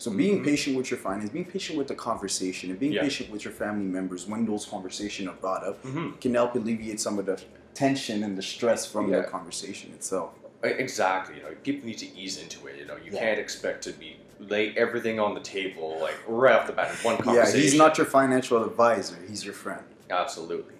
So 0.00 0.10
being 0.10 0.40
Mhm. 0.40 0.44
patient 0.44 0.76
with 0.78 0.90
your 0.90 0.98
finance, 0.98 1.28
being 1.28 1.44
patient 1.44 1.76
with 1.76 1.88
the 1.88 1.94
conversation, 1.94 2.70
and 2.70 2.78
being 2.80 2.94
Yeah. 2.94 3.02
patient 3.02 3.30
with 3.30 3.44
your 3.44 3.52
family 3.52 3.84
members 3.84 4.26
when 4.26 4.46
those 4.46 4.64
conversations 4.64 5.28
are 5.28 5.34
brought 5.34 5.62
up 5.62 5.76
hmm 5.82 6.12
can 6.22 6.32
help 6.32 6.54
alleviate 6.54 6.98
some 6.98 7.18
of 7.18 7.26
the 7.26 7.38
tension 7.74 8.22
and 8.24 8.36
the 8.38 8.42
stress 8.42 8.86
from 8.86 9.10
Yeah. 9.10 9.18
the 9.20 9.24
conversation 9.24 9.92
itself. 9.92 10.30
Exactly. 10.62 11.36
You 11.36 11.42
know, 11.42 11.54
people 11.62 11.86
need 11.86 11.98
to 11.98 12.06
ease 12.18 12.38
into 12.42 12.66
it. 12.66 12.78
You 12.78 12.86
know, 12.86 12.96
you 12.96 13.12
Yeah. 13.12 13.20
can't 13.20 13.38
expect 13.38 13.84
to 13.84 13.92
be 13.92 14.16
lay 14.38 14.74
everything 14.74 15.20
on 15.20 15.34
the 15.34 15.40
table 15.40 15.98
like 16.00 16.16
right 16.26 16.54
off 16.58 16.66
the 16.66 16.72
bat 16.72 16.90
in 16.92 16.96
one 17.04 17.18
conversation. 17.18 17.56
Yeah, 17.60 17.62
he's 17.62 17.74
not 17.74 17.98
your 17.98 18.06
financial 18.06 18.64
advisor; 18.64 19.16
he's 19.28 19.44
your 19.44 19.52
friend. 19.52 19.84
Absolutely. 20.08 20.74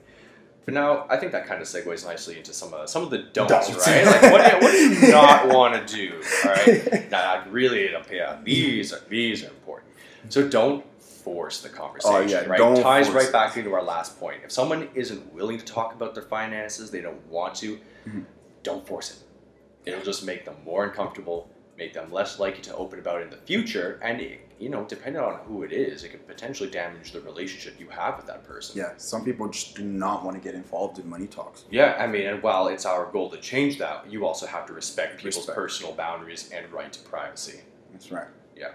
But 0.67 0.75
now 0.75 1.07
I 1.09 1.17
think 1.17 1.33
that 1.33 1.47
kind 1.47 1.61
of 1.61 1.67
segues 1.67 2.05
nicely 2.05 2.37
into 2.37 2.53
some 2.53 2.73
of 2.75 2.89
some 2.89 3.03
of 3.03 3.11
the 3.11 3.19
don'ts, 3.19 3.53
Don'ts. 3.69 3.87
right? 3.87 4.05
Like 4.07 4.23
what 4.33 4.45
do 4.45 4.57
you, 4.57 4.63
what 4.63 4.73
do 4.73 5.07
you 5.07 5.13
not 5.13 5.49
want 5.49 5.87
to 5.89 5.95
do? 5.97 6.23
All 6.45 6.51
right. 6.51 7.11
Now, 7.11 7.35
I 7.35 7.49
really, 7.49 7.91
yeah, 8.13 8.39
these 8.45 8.93
are 8.93 9.01
these 9.09 9.43
are 9.45 9.49
important. 9.49 9.91
So 10.29 10.47
don't 10.49 10.85
force 11.01 11.61
the 11.63 11.69
conversation. 11.69 12.15
Oh, 12.17 12.21
yeah, 12.21 12.45
right. 12.45 12.59
don't 12.59 12.81
Ties 12.83 13.11
right 13.11 13.31
back 13.33 13.57
into 13.57 13.73
our 13.73 13.83
last 13.83 14.19
point. 14.21 14.43
If 14.45 14.53
someone 14.53 14.89
isn't 14.95 15.33
willing 15.33 15.59
to 15.59 15.65
talk 15.65 15.95
about 15.95 16.15
their 16.15 16.23
finances, 16.25 16.91
they 16.91 17.01
don't 17.01 17.27
want 17.29 17.55
to. 17.57 17.79
Mhm. 18.09 18.25
Don't 18.63 18.87
force 18.87 19.11
it. 19.13 19.19
It'll 19.91 20.05
just 20.05 20.25
make 20.25 20.45
them 20.45 20.57
more 20.65 20.85
uncomfortable, 20.85 21.49
make 21.79 21.95
them 21.95 22.13
less 22.13 22.39
likely 22.39 22.61
to 22.63 22.75
open 22.77 22.99
about 22.99 23.21
it 23.21 23.25
in 23.25 23.31
the 23.31 23.37
future, 23.39 23.99
and 24.03 24.21
it, 24.21 24.41
you 24.61 24.69
know, 24.69 24.85
depending 24.85 25.23
on 25.23 25.39
who 25.47 25.63
it 25.63 25.73
is, 25.73 26.05
it 26.05 26.11
could 26.11 26.27
potentially 26.27 26.69
damage 26.69 27.13
the 27.13 27.21
relationship 27.23 27.81
you 27.81 27.89
have 27.89 28.19
with 28.19 28.27
that 28.27 28.45
person. 28.45 28.79
Yeah, 28.79 28.93
some 28.99 29.25
people 29.25 29.49
just 29.49 29.75
do 29.75 29.83
not 29.83 30.23
want 30.23 30.37
to 30.37 30.43
get 30.47 30.55
involved 30.55 30.99
in 30.99 31.09
money 31.09 31.27
talks. 31.27 31.65
Yeah, 31.71 31.97
I 31.99 32.07
mean, 32.07 32.27
and 32.27 32.43
while 32.43 32.69
it's 32.69 32.85
our 32.85 33.11
goal 33.11 33.31
to 33.31 33.39
change 33.39 33.79
that, 33.79 34.11
you 34.13 34.27
also 34.27 34.47
have 34.47 34.67
to 34.67 34.75
respect 34.75 35.17
people's 35.17 35.39
Respect. 35.39 35.57
personal 35.57 35.93
boundaries 35.95 36.51
and 36.55 36.71
right 36.71 36.93
to 36.93 37.01
privacy. 37.01 37.61
That's 37.91 38.13
right. 38.13 38.29
Yeah. 38.55 38.73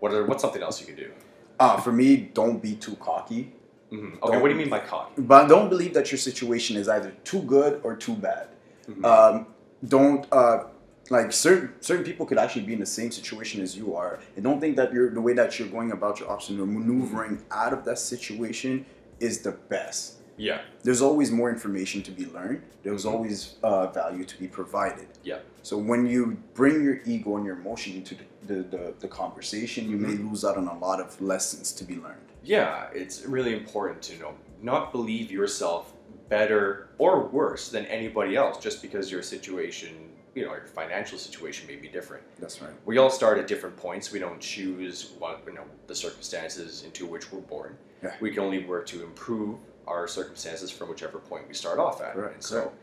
What 0.00 0.12
are, 0.12 0.26
what's 0.26 0.42
something 0.42 0.62
else 0.62 0.78
you 0.80 0.86
can 0.86 0.96
do? 0.96 1.10
Uh, 1.58 1.78
for 1.80 1.92
me, 1.92 2.16
don't 2.34 2.60
be 2.60 2.74
too 2.76 2.96
cocky. 2.96 3.52
hmm 3.88 4.16
Okay, 4.22 4.36
what 4.36 4.48
do 4.48 4.54
you 4.54 4.60
mean 4.60 4.68
by 4.68 4.80
cocky? 4.80 5.22
But 5.22 5.46
don't 5.48 5.70
believe 5.70 5.94
that 5.94 6.12
your 6.12 6.18
situation 6.18 6.76
is 6.76 6.86
either 6.88 7.12
too 7.24 7.42
good 7.42 7.80
or 7.82 7.96
too 7.96 8.14
bad. 8.14 8.48
Mhm. 8.90 9.04
Um, 9.06 9.46
don't 9.88 10.26
uh, 10.30 10.64
like 11.10 11.32
certain 11.32 11.72
certain 11.80 12.04
people 12.04 12.24
could 12.26 12.38
actually 12.38 12.62
be 12.64 12.72
in 12.72 12.80
the 12.80 12.86
same 12.86 13.10
situation 13.10 13.60
as 13.62 13.76
you 13.76 13.94
are, 13.94 14.20
and 14.36 14.44
don't 14.44 14.60
think 14.60 14.76
that 14.76 14.92
you're 14.92 15.10
the 15.10 15.20
way 15.20 15.34
that 15.34 15.58
you're 15.58 15.68
going 15.68 15.92
about 15.92 16.18
your 16.20 16.30
option 16.30 16.58
or 16.60 16.66
maneuvering 16.66 17.42
out 17.50 17.72
of 17.72 17.84
that 17.84 17.98
situation 17.98 18.86
is 19.20 19.40
the 19.42 19.52
best. 19.68 20.14
yeah, 20.36 20.62
There's 20.82 21.00
always 21.00 21.30
more 21.30 21.48
information 21.48 22.02
to 22.02 22.10
be 22.10 22.26
learned. 22.26 22.60
There's 22.82 23.04
Mhm. 23.04 23.12
always 23.12 23.38
uh, 23.62 23.86
value 24.00 24.24
to 24.24 24.36
be 24.42 24.48
provided. 24.48 25.06
Yeah. 25.22 25.38
So 25.62 25.74
when 25.78 26.06
you 26.06 26.22
bring 26.54 26.82
your 26.82 26.98
ego 27.04 27.36
and 27.36 27.46
your 27.46 27.56
emotion 27.56 27.94
into 27.94 28.14
the, 28.20 28.24
the, 28.50 28.58
the, 28.74 28.94
the 29.04 29.08
conversation, 29.08 29.88
you 29.88 29.96
may 29.96 30.14
lose 30.28 30.44
out 30.44 30.56
on 30.56 30.66
a 30.66 30.76
lot 30.86 30.98
of 31.00 31.08
lessons 31.20 31.70
to 31.78 31.84
be 31.84 31.94
learned. 32.06 32.28
yeah, 32.42 32.88
it's 33.00 33.24
really 33.36 33.54
important 33.62 34.02
to 34.08 34.12
know 34.20 34.32
not 34.60 34.90
believe 34.90 35.30
yourself 35.30 35.92
better 36.28 36.88
or 36.98 37.12
worse 37.28 37.64
than 37.74 37.84
anybody 37.86 38.34
else 38.42 38.58
just 38.66 38.82
because 38.82 39.04
your 39.12 39.22
situation, 39.22 39.92
you 40.34 40.44
know, 40.44 40.52
your 40.52 40.66
financial 40.66 41.16
situation 41.18 41.66
may 41.68 41.76
be 41.76 41.88
different. 41.88 42.22
That's 42.38 42.60
right. 42.60 42.72
We 42.84 42.98
all 42.98 43.10
start 43.10 43.38
at 43.38 43.46
different 43.46 43.76
points. 43.76 44.10
We 44.12 44.18
don't 44.18 44.40
choose 44.40 45.12
what 45.18 45.42
you 45.46 45.54
know 45.54 45.64
the 45.86 45.94
circumstances 45.94 46.82
into 46.84 47.06
which 47.06 47.32
we're 47.32 47.40
born. 47.40 47.76
Yeah. 48.02 48.14
We 48.20 48.30
can 48.30 48.40
only 48.40 48.64
work 48.64 48.86
to 48.86 49.02
improve 49.04 49.56
our 49.86 50.08
circumstances 50.08 50.70
from 50.70 50.88
whichever 50.88 51.18
point 51.18 51.46
we 51.48 51.54
start 51.54 51.78
off 51.78 52.00
at. 52.02 52.16
Right. 52.16 52.34
And 52.34 52.42
so, 52.42 52.60
correct. 52.62 52.74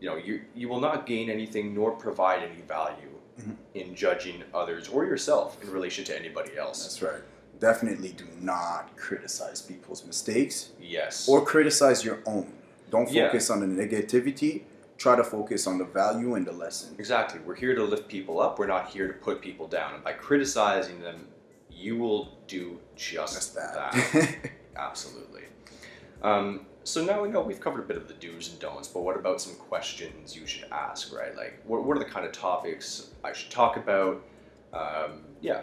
you 0.00 0.08
know, 0.10 0.16
you 0.16 0.42
you 0.54 0.68
will 0.68 0.80
not 0.80 1.06
gain 1.06 1.30
anything 1.30 1.74
nor 1.74 1.92
provide 1.92 2.42
any 2.42 2.60
value 2.62 3.08
Mhm. 3.40 3.56
in 3.74 3.94
judging 3.94 4.42
others 4.52 4.88
or 4.88 5.04
yourself 5.04 5.62
in 5.62 5.70
relation 5.70 6.04
to 6.04 6.16
anybody 6.18 6.58
else. 6.58 6.82
That's 6.82 7.00
right. 7.02 7.22
Definitely 7.60 8.10
do 8.12 8.26
not 8.40 8.96
criticize 8.96 9.62
people's 9.62 10.04
mistakes 10.04 10.70
Yes. 10.80 11.28
or 11.28 11.44
criticize 11.44 12.04
your 12.04 12.18
own. 12.26 12.52
Don't 12.90 13.08
Yeah. 13.10 13.26
focus 13.28 13.48
on 13.50 13.60
the 13.60 13.66
negativity. 13.84 14.62
Try 14.98 15.14
to 15.16 15.24
focus 15.24 15.66
on 15.66 15.78
the 15.78 15.84
value 15.84 16.34
and 16.34 16.44
the 16.46 16.52
lesson. 16.52 16.94
Exactly. 16.98 17.40
We're 17.46 17.54
here 17.54 17.74
to 17.76 17.84
lift 17.84 18.08
people 18.08 18.40
up. 18.40 18.58
We're 18.58 18.66
not 18.66 18.88
here 18.90 19.06
to 19.06 19.14
put 19.14 19.40
people 19.40 19.66
down. 19.68 19.94
And 19.94 20.02
by 20.04 20.12
criticizing 20.12 21.00
them, 21.00 21.28
you 21.70 21.96
will 21.96 22.36
do 22.48 22.80
just, 22.96 23.34
Just 23.34 23.54
that. 23.54 23.92
that. 24.12 24.50
Absolutely. 24.76 25.42
Um, 26.22 26.66
so 26.82 27.04
now 27.04 27.22
we 27.22 27.28
know 27.28 27.40
we've 27.42 27.60
covered 27.60 27.80
a 27.80 27.86
bit 27.86 27.96
of 27.96 28.08
the 28.08 28.14
do's 28.14 28.50
and 28.50 28.58
don'ts, 28.58 28.88
but 28.88 29.02
what 29.02 29.16
about 29.16 29.40
some 29.40 29.54
questions 29.54 30.34
you 30.34 30.46
should 30.46 30.64
ask, 30.72 31.14
right? 31.16 31.36
Like, 31.36 31.60
what, 31.64 31.84
what 31.84 31.96
are 31.96 32.00
the 32.00 32.10
kind 32.10 32.26
of 32.26 32.32
topics 32.32 33.10
I 33.22 33.32
should 33.32 33.50
talk 33.52 33.76
about? 33.76 34.24
Um, 34.72 35.22
yeah. 35.40 35.60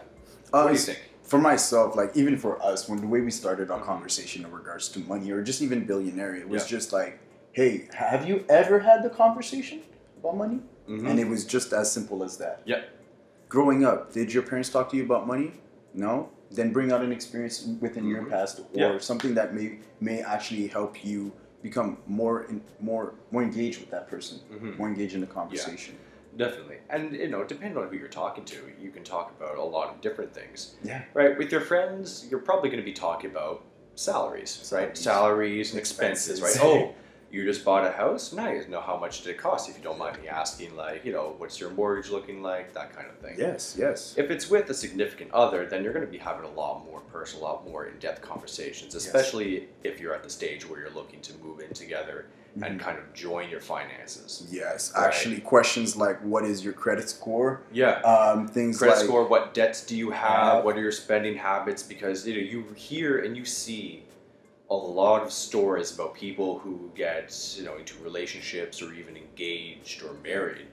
What 0.51 0.67
do 0.67 0.71
you 0.73 0.79
think? 0.79 1.01
for 1.23 1.39
myself, 1.39 1.95
like 1.95 2.15
even 2.15 2.37
for 2.37 2.63
us, 2.63 2.87
when 2.87 3.01
the 3.01 3.07
way 3.07 3.19
we 3.19 3.31
started 3.31 3.71
our 3.71 3.79
Mhm. 3.79 3.85
conversation 3.85 4.45
in 4.45 4.51
regards 4.51 4.87
to 4.89 4.99
money 4.99 5.31
or 5.31 5.41
just 5.41 5.59
even 5.61 5.83
billionaire, 5.85 6.35
it 6.35 6.47
was 6.47 6.61
Yeah. 6.63 6.77
just 6.77 6.93
like, 6.93 7.17
hey, 7.55 7.87
have 7.93 8.27
you 8.27 8.43
ever 8.49 8.79
had 8.79 9.01
the 9.01 9.09
conversation 9.09 9.79
about 10.19 10.35
money? 10.35 10.59
Mhm. 10.89 11.09
And 11.09 11.19
it 11.19 11.27
was 11.33 11.45
just 11.45 11.71
as 11.71 11.89
simple 11.89 12.21
as 12.21 12.37
that. 12.37 12.61
Yeah. 12.65 12.81
Growing 13.47 13.85
up, 13.85 14.11
did 14.11 14.33
your 14.33 14.43
parents 14.43 14.69
talk 14.69 14.89
to 14.91 14.97
you 14.97 15.03
about 15.03 15.25
money? 15.25 15.53
No. 15.93 16.29
Then 16.51 16.73
bring 16.73 16.91
out 16.91 17.01
an 17.01 17.13
experience 17.13 17.65
within 17.79 18.05
your 18.09 18.23
Mhm. 18.23 18.29
past 18.29 18.59
or 18.59 18.65
Yeah. 18.73 18.97
something 18.99 19.33
that 19.35 19.53
may 19.57 19.79
may 20.01 20.17
actually 20.21 20.67
help 20.67 20.93
you 21.05 21.31
become 21.67 21.97
more 22.05 22.43
in, 22.49 22.61
more 22.81 23.13
more 23.31 23.41
engaged 23.49 23.79
with 23.79 23.89
that 23.95 24.05
person, 24.13 24.35
Mhm. 24.51 24.77
more 24.77 24.89
engaged 24.93 25.15
in 25.15 25.21
the 25.21 25.31
conversation. 25.39 25.95
Definitely. 26.35 26.79
And, 26.89 27.03
you 27.15 27.29
know, 27.29 27.45
depending 27.45 27.77
on 27.81 27.87
who 27.89 27.95
you're 27.95 28.09
talking 28.23 28.43
to, 28.53 28.57
you 28.83 28.91
can 28.91 29.03
talk 29.05 29.31
about 29.37 29.55
a 29.57 29.63
lot 29.63 29.87
of 29.91 30.01
different 30.01 30.33
things. 30.33 30.75
Yeah. 30.83 31.01
Right? 31.13 31.37
With 31.37 31.49
your 31.55 31.61
friends, 31.61 32.27
you're 32.29 32.41
probably 32.49 32.69
going 32.69 32.83
to 32.85 32.89
be 32.93 32.97
talking 33.07 33.29
about 33.31 33.63
salaries, 33.95 34.51
right? 34.73 34.91
Salaries. 34.97 34.99
Salaries 34.99 35.67
and 35.71 35.79
expenses, 35.79 36.41
right? 36.41 36.57
Oh, 36.61 36.93
you 37.31 37.43
just 37.43 37.65
bought 37.65 37.85
a 37.85 37.91
house? 37.91 38.31
now 38.33 38.49
you 38.49 38.65
Know 38.67 38.81
how 38.81 38.97
much 38.97 39.21
did 39.21 39.31
it 39.31 39.37
cost? 39.37 39.69
If 39.69 39.77
you 39.77 39.83
don't 39.83 39.97
mind 39.99 40.21
me 40.21 40.27
asking, 40.27 40.75
like, 40.75 41.03
you 41.05 41.11
know, 41.11 41.35
what's 41.37 41.59
your 41.59 41.69
mortgage 41.71 42.09
looking 42.09 42.41
like? 42.41 42.73
That 42.73 42.93
kind 42.95 43.07
of 43.09 43.17
thing. 43.17 43.35
Yes, 43.37 43.75
yes. 43.77 44.15
If 44.17 44.29
it's 44.31 44.49
with 44.49 44.69
a 44.69 44.73
significant 44.73 45.31
other, 45.31 45.65
then 45.65 45.83
you're 45.83 45.93
going 45.93 46.05
to 46.05 46.11
be 46.11 46.17
having 46.17 46.45
a 46.45 46.51
lot 46.53 46.85
more 46.85 47.01
personal, 47.01 47.45
a 47.45 47.47
lot 47.47 47.67
more 47.67 47.85
in-depth 47.87 48.21
conversations, 48.21 48.93
Yes. 48.93 49.05
especially 49.05 49.67
if 49.83 49.99
you're 49.99 50.13
at 50.13 50.23
the 50.23 50.29
stage 50.29 50.67
where 50.69 50.79
you're 50.79 50.89
looking 50.91 51.21
to 51.21 51.33
move 51.43 51.59
in 51.59 51.73
together 51.73 52.25
and 52.61 52.79
Mhm. 52.79 52.83
kind 52.83 52.97
of 52.97 53.13
join 53.13 53.49
your 53.49 53.59
finances. 53.59 54.47
Yes, 54.49 54.93
Right. 54.95 55.07
actually, 55.07 55.41
questions 55.41 55.97
like 55.97 56.19
what 56.21 56.45
is 56.45 56.63
your 56.63 56.71
credit 56.71 57.09
score? 57.09 57.61
Yeah. 57.73 57.99
Um, 58.01 58.47
things 58.47 58.77
credit 58.77 58.95
like 58.95 59.05
score 59.05 59.25
what 59.27 59.53
debts 59.53 59.85
do 59.85 59.93
you 59.97 60.11
have 60.11 60.63
what 60.63 60.77
are 60.77 60.81
your 60.81 60.91
spending 60.93 61.35
habits 61.35 61.83
because 61.83 62.25
you 62.25 62.33
know 62.35 62.39
you 62.49 62.73
hear 62.75 63.19
and 63.19 63.35
you 63.35 63.43
see 63.43 64.03
a 64.69 64.75
lot 64.75 65.21
of 65.21 65.31
stories 65.31 65.93
about 65.93 66.15
people 66.15 66.59
who 66.59 66.89
get 66.95 67.55
you 67.57 67.63
know 67.63 67.77
into 67.77 67.93
relationships 68.03 68.81
or 68.81 68.93
even 68.93 69.15
engaged 69.15 70.03
or 70.03 70.13
married 70.23 70.65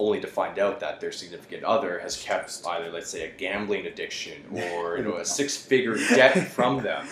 only 0.00 0.20
to 0.20 0.28
find 0.28 0.60
out 0.60 0.78
that 0.78 1.00
their 1.00 1.10
significant 1.10 1.64
other 1.64 1.98
has 1.98 2.20
kept 2.22 2.60
either 2.68 2.88
let's 2.90 3.10
say 3.10 3.24
a 3.28 3.30
gambling 3.32 3.86
addiction 3.86 4.42
or 4.74 4.96
you 4.96 5.02
know 5.04 5.16
a 5.16 5.24
six-figure 5.24 5.96
debt 6.14 6.48
from 6.48 6.80
them 6.82 7.06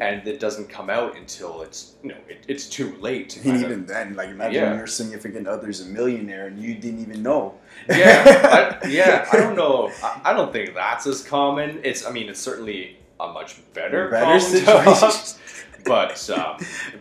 and 0.00 0.26
it 0.28 0.38
doesn't 0.40 0.68
come 0.68 0.88
out 0.90 1.16
until 1.16 1.62
it's 1.62 1.94
you 2.02 2.08
know 2.10 2.16
it, 2.28 2.44
it's 2.48 2.68
too 2.68 2.96
late 3.00 3.28
to 3.30 3.48
And 3.48 3.58
even 3.60 3.72
of, 3.80 3.86
then, 3.88 4.14
like 4.16 4.28
imagine 4.30 4.62
Yeah. 4.62 4.76
your 4.76 4.86
significant 4.86 5.46
other's 5.48 5.80
a 5.80 5.86
millionaire 5.86 6.46
and 6.46 6.58
you 6.60 6.74
didn't 6.74 7.00
even 7.00 7.22
know. 7.22 7.54
yeah, 7.88 8.78
I, 8.82 8.86
yeah. 8.88 9.26
I 9.32 9.36
don't 9.36 9.56
know. 9.56 9.90
I, 10.02 10.20
I 10.26 10.32
don't 10.32 10.52
think 10.52 10.74
that's 10.74 11.06
as 11.08 11.22
common. 11.24 11.80
It's. 11.82 12.04
I 12.06 12.10
mean, 12.12 12.28
it's 12.28 12.40
certainly 12.40 12.98
a 13.28 13.32
much 13.32 13.60
better, 13.74 14.08
Better 14.10 14.40
situation. 14.40 15.10
But 15.84 16.28
um, 16.30 16.58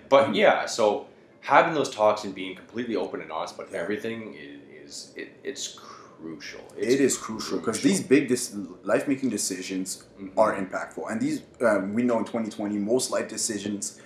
but 0.07 0.33
yeah. 0.33 0.65
So 0.65 1.07
having 1.41 1.73
those 1.73 1.89
talks 1.89 2.23
and 2.23 2.33
being 2.33 2.55
completely 2.55 2.95
open 2.95 3.19
and 3.21 3.29
honest 3.31 3.55
about 3.55 3.67
Yeah. 3.71 3.79
everything 3.83 4.35
is, 4.35 4.61
is 4.85 5.13
it, 5.17 5.29
it's 5.43 5.67
crucial. 5.67 6.61
It's 6.77 6.93
It 6.95 7.01
is 7.01 7.17
crucial 7.17 7.57
because 7.59 7.81
these 7.81 8.01
big 8.01 8.29
dis- 8.29 8.55
life 8.83 9.05
making 9.07 9.29
decisions 9.31 10.05
Mhm. 10.19 10.31
are 10.37 10.55
impactful, 10.55 11.03
and 11.11 11.19
these 11.21 11.41
um, 11.61 11.93
we 11.93 12.03
know 12.03 12.17
in 12.19 12.25
2020 12.25 12.77
most 12.77 13.11
life 13.11 13.27
decisions 13.27 13.99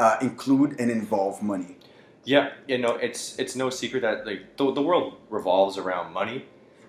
uh, 0.00 0.16
include 0.20 0.70
and 0.80 0.90
involve 0.90 1.40
money. 1.40 1.76
Yeah, 2.24 2.50
you 2.66 2.78
know, 2.78 2.96
it's 3.06 3.38
it's 3.38 3.54
no 3.54 3.70
secret 3.70 4.00
that 4.02 4.26
like 4.26 4.56
the, 4.56 4.72
the 4.72 4.82
world 4.82 5.14
revolves 5.30 5.78
around 5.78 6.12
money, 6.12 6.38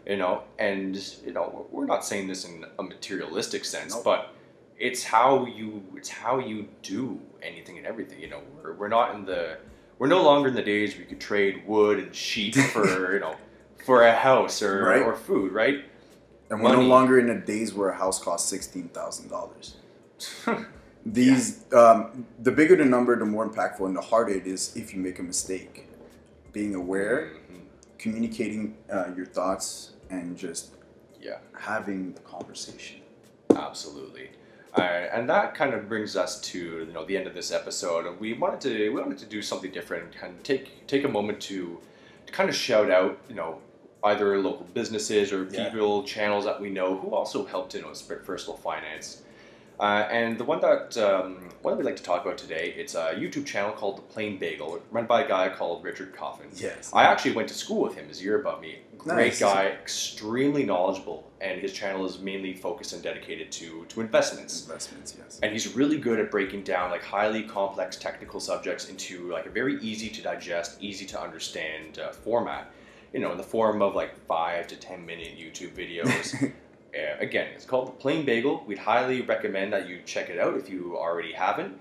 you 0.07 0.17
know, 0.17 0.41
and 0.57 0.95
you 1.25 1.33
know 1.33 1.67
we're 1.71 1.85
not 1.85 2.03
saying 2.03 2.27
this 2.27 2.45
in 2.45 2.65
a 2.79 2.83
materialistic 2.83 3.63
sense, 3.63 3.93
Nope. 3.93 4.03
but 4.03 4.33
it's 4.79 5.03
how 5.03 5.45
you 5.45 5.83
it's 5.95 6.09
how 6.09 6.39
you 6.39 6.67
do 6.83 7.19
anything 7.41 7.77
and 7.77 7.85
everything. 7.87 8.19
You 8.19 8.29
know, 8.29 8.41
we're, 8.63 8.73
we're 8.73 8.87
not 8.87 9.15
in 9.15 9.25
the 9.25 9.57
we're 9.99 10.07
no 10.07 10.21
longer 10.23 10.49
in 10.49 10.55
the 10.55 10.61
days 10.61 10.93
where 10.93 11.01
you 11.01 11.07
could 11.07 11.19
trade 11.19 11.63
wood 11.67 11.99
and 11.99 12.13
sheep 12.15 12.55
for 12.73 13.13
you 13.13 13.19
know 13.19 13.35
for 13.85 14.03
a 14.03 14.13
house 14.13 14.61
or 14.61 14.83
Right. 14.83 15.01
or 15.01 15.15
food, 15.15 15.51
right? 15.51 15.85
And 16.49 16.61
we're 16.63 16.73
no 16.73 16.81
longer 16.81 17.19
in 17.19 17.27
the 17.27 17.35
days 17.35 17.73
where 17.73 17.89
a 17.89 17.95
house 17.95 18.23
costs 18.23 18.49
sixteen 18.49 18.89
thousand 18.89 19.29
dollars. 19.29 19.77
These, 21.05 21.63
um, 21.73 22.25
the 22.39 22.51
bigger 22.51 22.75
the 22.75 22.83
number, 22.83 23.17
the 23.17 23.23
more 23.23 23.47
impactful, 23.47 23.85
and 23.85 23.95
the 23.95 24.01
harder 24.01 24.31
it 24.33 24.45
is 24.45 24.75
if 24.75 24.93
you 24.93 24.99
make 24.99 25.19
a 25.19 25.23
mistake. 25.23 25.87
Being 26.51 26.75
aware, 26.75 27.31
Mhm. 27.49 27.61
communicating 27.97 28.75
uh, 28.91 29.11
your 29.15 29.25
thoughts, 29.25 29.93
and 30.09 30.35
just 30.37 30.75
Yeah. 31.21 31.37
having 31.57 32.11
the 32.13 32.19
conversation. 32.21 33.01
Absolutely. 33.55 34.31
And 34.85 35.29
that 35.29 35.55
kind 35.55 35.73
of 35.73 35.87
brings 35.89 36.15
us 36.15 36.39
to 36.41 36.59
you 36.87 36.93
know 36.93 37.05
the 37.05 37.17
end 37.17 37.27
of 37.27 37.33
this 37.33 37.51
episode. 37.51 38.19
We 38.19 38.33
wanted 38.33 38.61
to 38.61 38.89
we 38.93 39.01
wanted 39.01 39.17
to 39.19 39.25
do 39.25 39.41
something 39.41 39.71
different 39.71 40.13
and 40.21 40.43
take 40.43 40.85
take 40.87 41.03
a 41.03 41.07
moment 41.07 41.41
to 41.41 41.79
to 42.25 42.33
kind 42.33 42.49
of 42.49 42.55
shout 42.55 42.91
out 42.91 43.17
you 43.29 43.35
know 43.35 43.59
either 44.03 44.37
local 44.39 44.65
businesses 44.73 45.33
or 45.33 45.47
Yeah. 45.51 45.69
people 45.69 46.03
channels 46.03 46.45
that 46.45 46.61
we 46.61 46.69
know 46.69 46.97
who 46.97 47.15
also 47.15 47.45
helped 47.45 47.73
you 47.75 47.81
know 47.81 47.93
spread 47.93 48.23
personal 48.23 48.57
finance. 48.57 49.23
Uh, 49.79 50.07
and 50.11 50.37
the 50.37 50.43
one 50.43 50.59
that 50.61 50.97
um, 50.97 51.49
one 51.61 51.73
that 51.73 51.77
we'd 51.77 51.85
like 51.85 51.97
to 51.97 52.03
talk 52.03 52.25
about 52.25 52.37
today, 52.37 52.73
it's 52.77 52.95
a 52.95 53.13
YouTube 53.13 53.45
channel 53.45 53.71
called 53.71 53.97
The 53.97 54.01
Plain 54.03 54.39
Bagel, 54.39 54.81
run 54.91 55.05
by 55.05 55.23
a 55.23 55.27
guy 55.27 55.49
called 55.49 55.83
Richard 55.83 56.15
Coffin. 56.15 56.47
Yes. 56.55 56.91
I 56.93 57.03
actually 57.03 57.33
went 57.33 57.47
to 57.49 57.53
school 57.53 57.81
with 57.83 57.95
him. 57.95 58.07
He's 58.07 58.21
a 58.21 58.23
year 58.23 58.39
above 58.39 58.61
me. 58.61 58.79
Great 58.97 59.27
Nice. 59.27 59.39
guy, 59.39 59.67
extremely 59.67 60.63
knowledgeable, 60.65 61.31
and 61.39 61.61
his 61.61 61.71
channel 61.73 62.05
is 62.05 62.19
mainly 62.19 62.53
focused 62.55 62.93
and 62.93 63.03
dedicated 63.03 63.51
to 63.53 63.85
to 63.89 64.01
investments. 64.01 64.63
Investments, 64.65 65.15
yes. 65.17 65.39
And 65.43 65.51
he's 65.53 65.75
really 65.75 65.97
good 65.99 66.19
at 66.19 66.31
breaking 66.31 66.63
down 66.63 66.89
like 66.89 67.03
highly 67.03 67.43
complex 67.43 67.97
technical 67.97 68.39
subjects 68.39 68.89
into 68.89 69.31
like 69.31 69.45
a 69.45 69.51
very 69.51 69.79
easy 69.81 70.09
to 70.09 70.21
digest, 70.23 70.81
easy 70.81 71.05
to 71.05 71.21
understand 71.21 71.99
uh, 71.99 72.11
format. 72.11 72.71
You 73.13 73.19
know, 73.19 73.31
in 73.31 73.37
the 73.37 73.43
form 73.43 73.81
of 73.81 73.95
like 73.95 74.17
five 74.25 74.67
to 74.67 74.75
ten 74.75 75.05
minute 75.05 75.37
YouTube 75.37 75.73
videos. 75.73 76.51
Uh, 76.95 77.17
again, 77.19 77.47
it's 77.53 77.65
called 77.65 77.87
the 77.87 77.91
Plain 77.91 78.25
Bagel. 78.25 78.63
We'd 78.65 78.79
highly 78.79 79.21
recommend 79.21 79.73
that 79.73 79.87
you 79.87 80.01
check 80.05 80.29
it 80.29 80.39
out 80.39 80.55
if 80.57 80.69
you 80.69 80.97
already 80.97 81.33
haven't. 81.33 81.79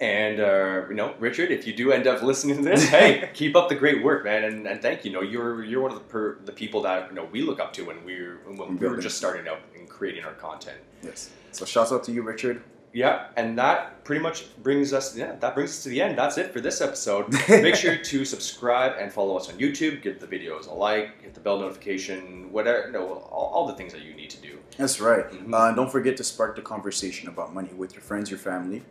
And 0.00 0.40
uh, 0.40 0.82
you 0.88 0.94
know, 0.94 1.14
Richard, 1.20 1.50
if 1.52 1.66
you 1.66 1.74
do 1.74 1.92
end 1.92 2.06
up 2.06 2.22
listening 2.30 2.56
to 2.56 2.62
this, 2.62 2.88
hey, 2.88 3.30
keep 3.34 3.54
up 3.54 3.68
the 3.68 3.74
great 3.74 4.02
work, 4.02 4.24
man, 4.24 4.44
and, 4.44 4.66
and 4.66 4.82
thank 4.82 5.04
you. 5.04 5.10
You 5.10 5.16
know, 5.16 5.22
you're 5.22 5.64
you're 5.64 5.80
one 5.80 5.92
of 5.92 5.98
the 5.98 6.04
per, 6.04 6.38
the 6.44 6.52
people 6.52 6.82
that 6.82 7.10
you 7.10 7.14
know 7.14 7.28
we 7.30 7.42
look 7.42 7.60
up 7.60 7.72
to 7.74 7.84
when 7.84 8.04
we're 8.04 8.40
when 8.46 8.76
we 8.76 8.88
were 8.88 8.98
just 8.98 9.16
starting 9.16 9.46
out 9.46 9.60
and 9.76 9.88
creating 9.88 10.24
our 10.24 10.34
content. 10.34 10.78
Yes. 11.02 11.30
So 11.52 11.64
shouts 11.64 11.92
out 11.92 12.02
to 12.04 12.12
you, 12.12 12.22
Richard. 12.22 12.64
Yeah, 12.94 13.26
and 13.36 13.58
that 13.58 14.04
pretty 14.04 14.22
much 14.22 14.46
brings 14.62 14.92
us 14.92 15.16
yeah, 15.16 15.34
that 15.40 15.54
brings 15.56 15.70
us 15.70 15.82
to 15.82 15.88
the 15.88 16.00
end. 16.00 16.16
That's 16.16 16.38
it 16.38 16.52
for 16.52 16.60
this 16.60 16.80
episode. 16.80 17.24
Make 17.48 17.74
sure 17.74 17.96
to 17.96 18.24
subscribe 18.24 18.92
and 19.00 19.12
follow 19.12 19.36
us 19.36 19.48
on 19.50 19.58
YouTube. 19.58 20.00
Give 20.00 20.18
the 20.20 20.28
videos 20.28 20.68
a 20.68 20.72
like, 20.72 21.20
hit 21.20 21.34
the 21.34 21.40
bell 21.40 21.58
notification, 21.58 22.50
whatever, 22.52 22.90
no, 22.92 23.14
all, 23.14 23.46
all 23.54 23.66
the 23.66 23.74
things 23.74 23.92
that 23.92 24.02
you 24.02 24.14
need 24.14 24.30
to 24.30 24.40
do. 24.40 24.58
That's 24.78 25.00
right. 25.00 25.28
Mhm. 25.28 25.52
Uh, 25.52 25.74
don't 25.74 25.90
forget 25.90 26.16
to 26.18 26.24
spark 26.24 26.54
the 26.54 26.62
conversation 26.62 27.28
about 27.28 27.52
money 27.52 27.72
with 27.76 27.92
your 27.94 28.02
friends, 28.02 28.30
your 28.30 28.38
family, 28.38 28.82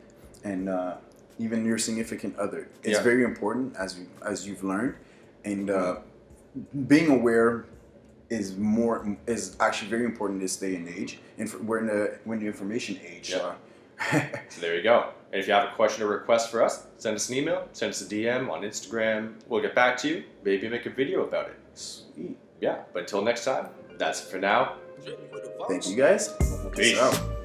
and 0.43 0.67
uh, 0.67 0.95
even 1.39 1.63
your 1.65 1.77
significant 1.77 2.37
other. 2.37 2.67
It's 2.83 2.97
Yeah. 2.97 3.03
very 3.03 3.23
important, 3.23 3.75
as 3.77 3.97
you 3.97 4.05
as 4.25 4.45
you've 4.45 4.65
learned, 4.65 4.95
and 5.45 5.69
uh, 5.69 5.95
being 6.87 7.09
aware 7.09 7.65
is 8.29 8.57
more 8.57 9.15
is 9.27 9.55
actually 9.61 9.89
very 9.91 10.05
important 10.05 10.37
in 10.39 10.43
this 10.43 10.57
day 10.57 10.75
and 10.75 10.87
age. 10.89 11.19
And 11.37 11.49
for, 11.49 11.59
we're 11.59 11.79
in 11.79 11.87
the 11.87 12.19
we're 12.25 12.33
in 12.35 12.41
the 12.41 12.47
information 12.47 12.99
age. 13.05 13.31
Yeah. 13.31 13.53
So 14.49 14.61
there 14.61 14.75
you 14.75 14.83
go. 14.83 15.09
And 15.31 15.41
if 15.41 15.47
you 15.47 15.53
have 15.53 15.67
a 15.67 15.75
question 15.75 16.03
or 16.03 16.07
request 16.07 16.51
for 16.51 16.63
us, 16.63 16.85
send 16.97 17.15
us 17.15 17.29
an 17.29 17.35
email, 17.35 17.67
send 17.73 17.89
us 17.89 18.01
a 18.01 18.05
DM 18.05 18.51
on 18.51 18.61
Instagram. 18.61 19.33
We'll 19.47 19.61
get 19.61 19.73
back 19.73 19.97
to 19.97 20.07
you. 20.07 20.23
Maybe 20.43 20.69
make 20.69 20.85
a 20.85 20.91
video 20.91 21.23
about 21.25 21.47
it. 21.47 21.55
sweet. 21.73 22.37
Yeah, 22.61 22.83
but 22.93 23.01
until 23.01 23.21
next 23.23 23.45
time, 23.45 23.67
that's 23.97 24.23
it 24.23 24.29
for 24.29 24.37
now. 24.39 24.75
Thank 25.67 25.87
you 25.87 25.95
guys. 25.95 26.29
Peace. 26.75 26.97
out. 26.99 27.42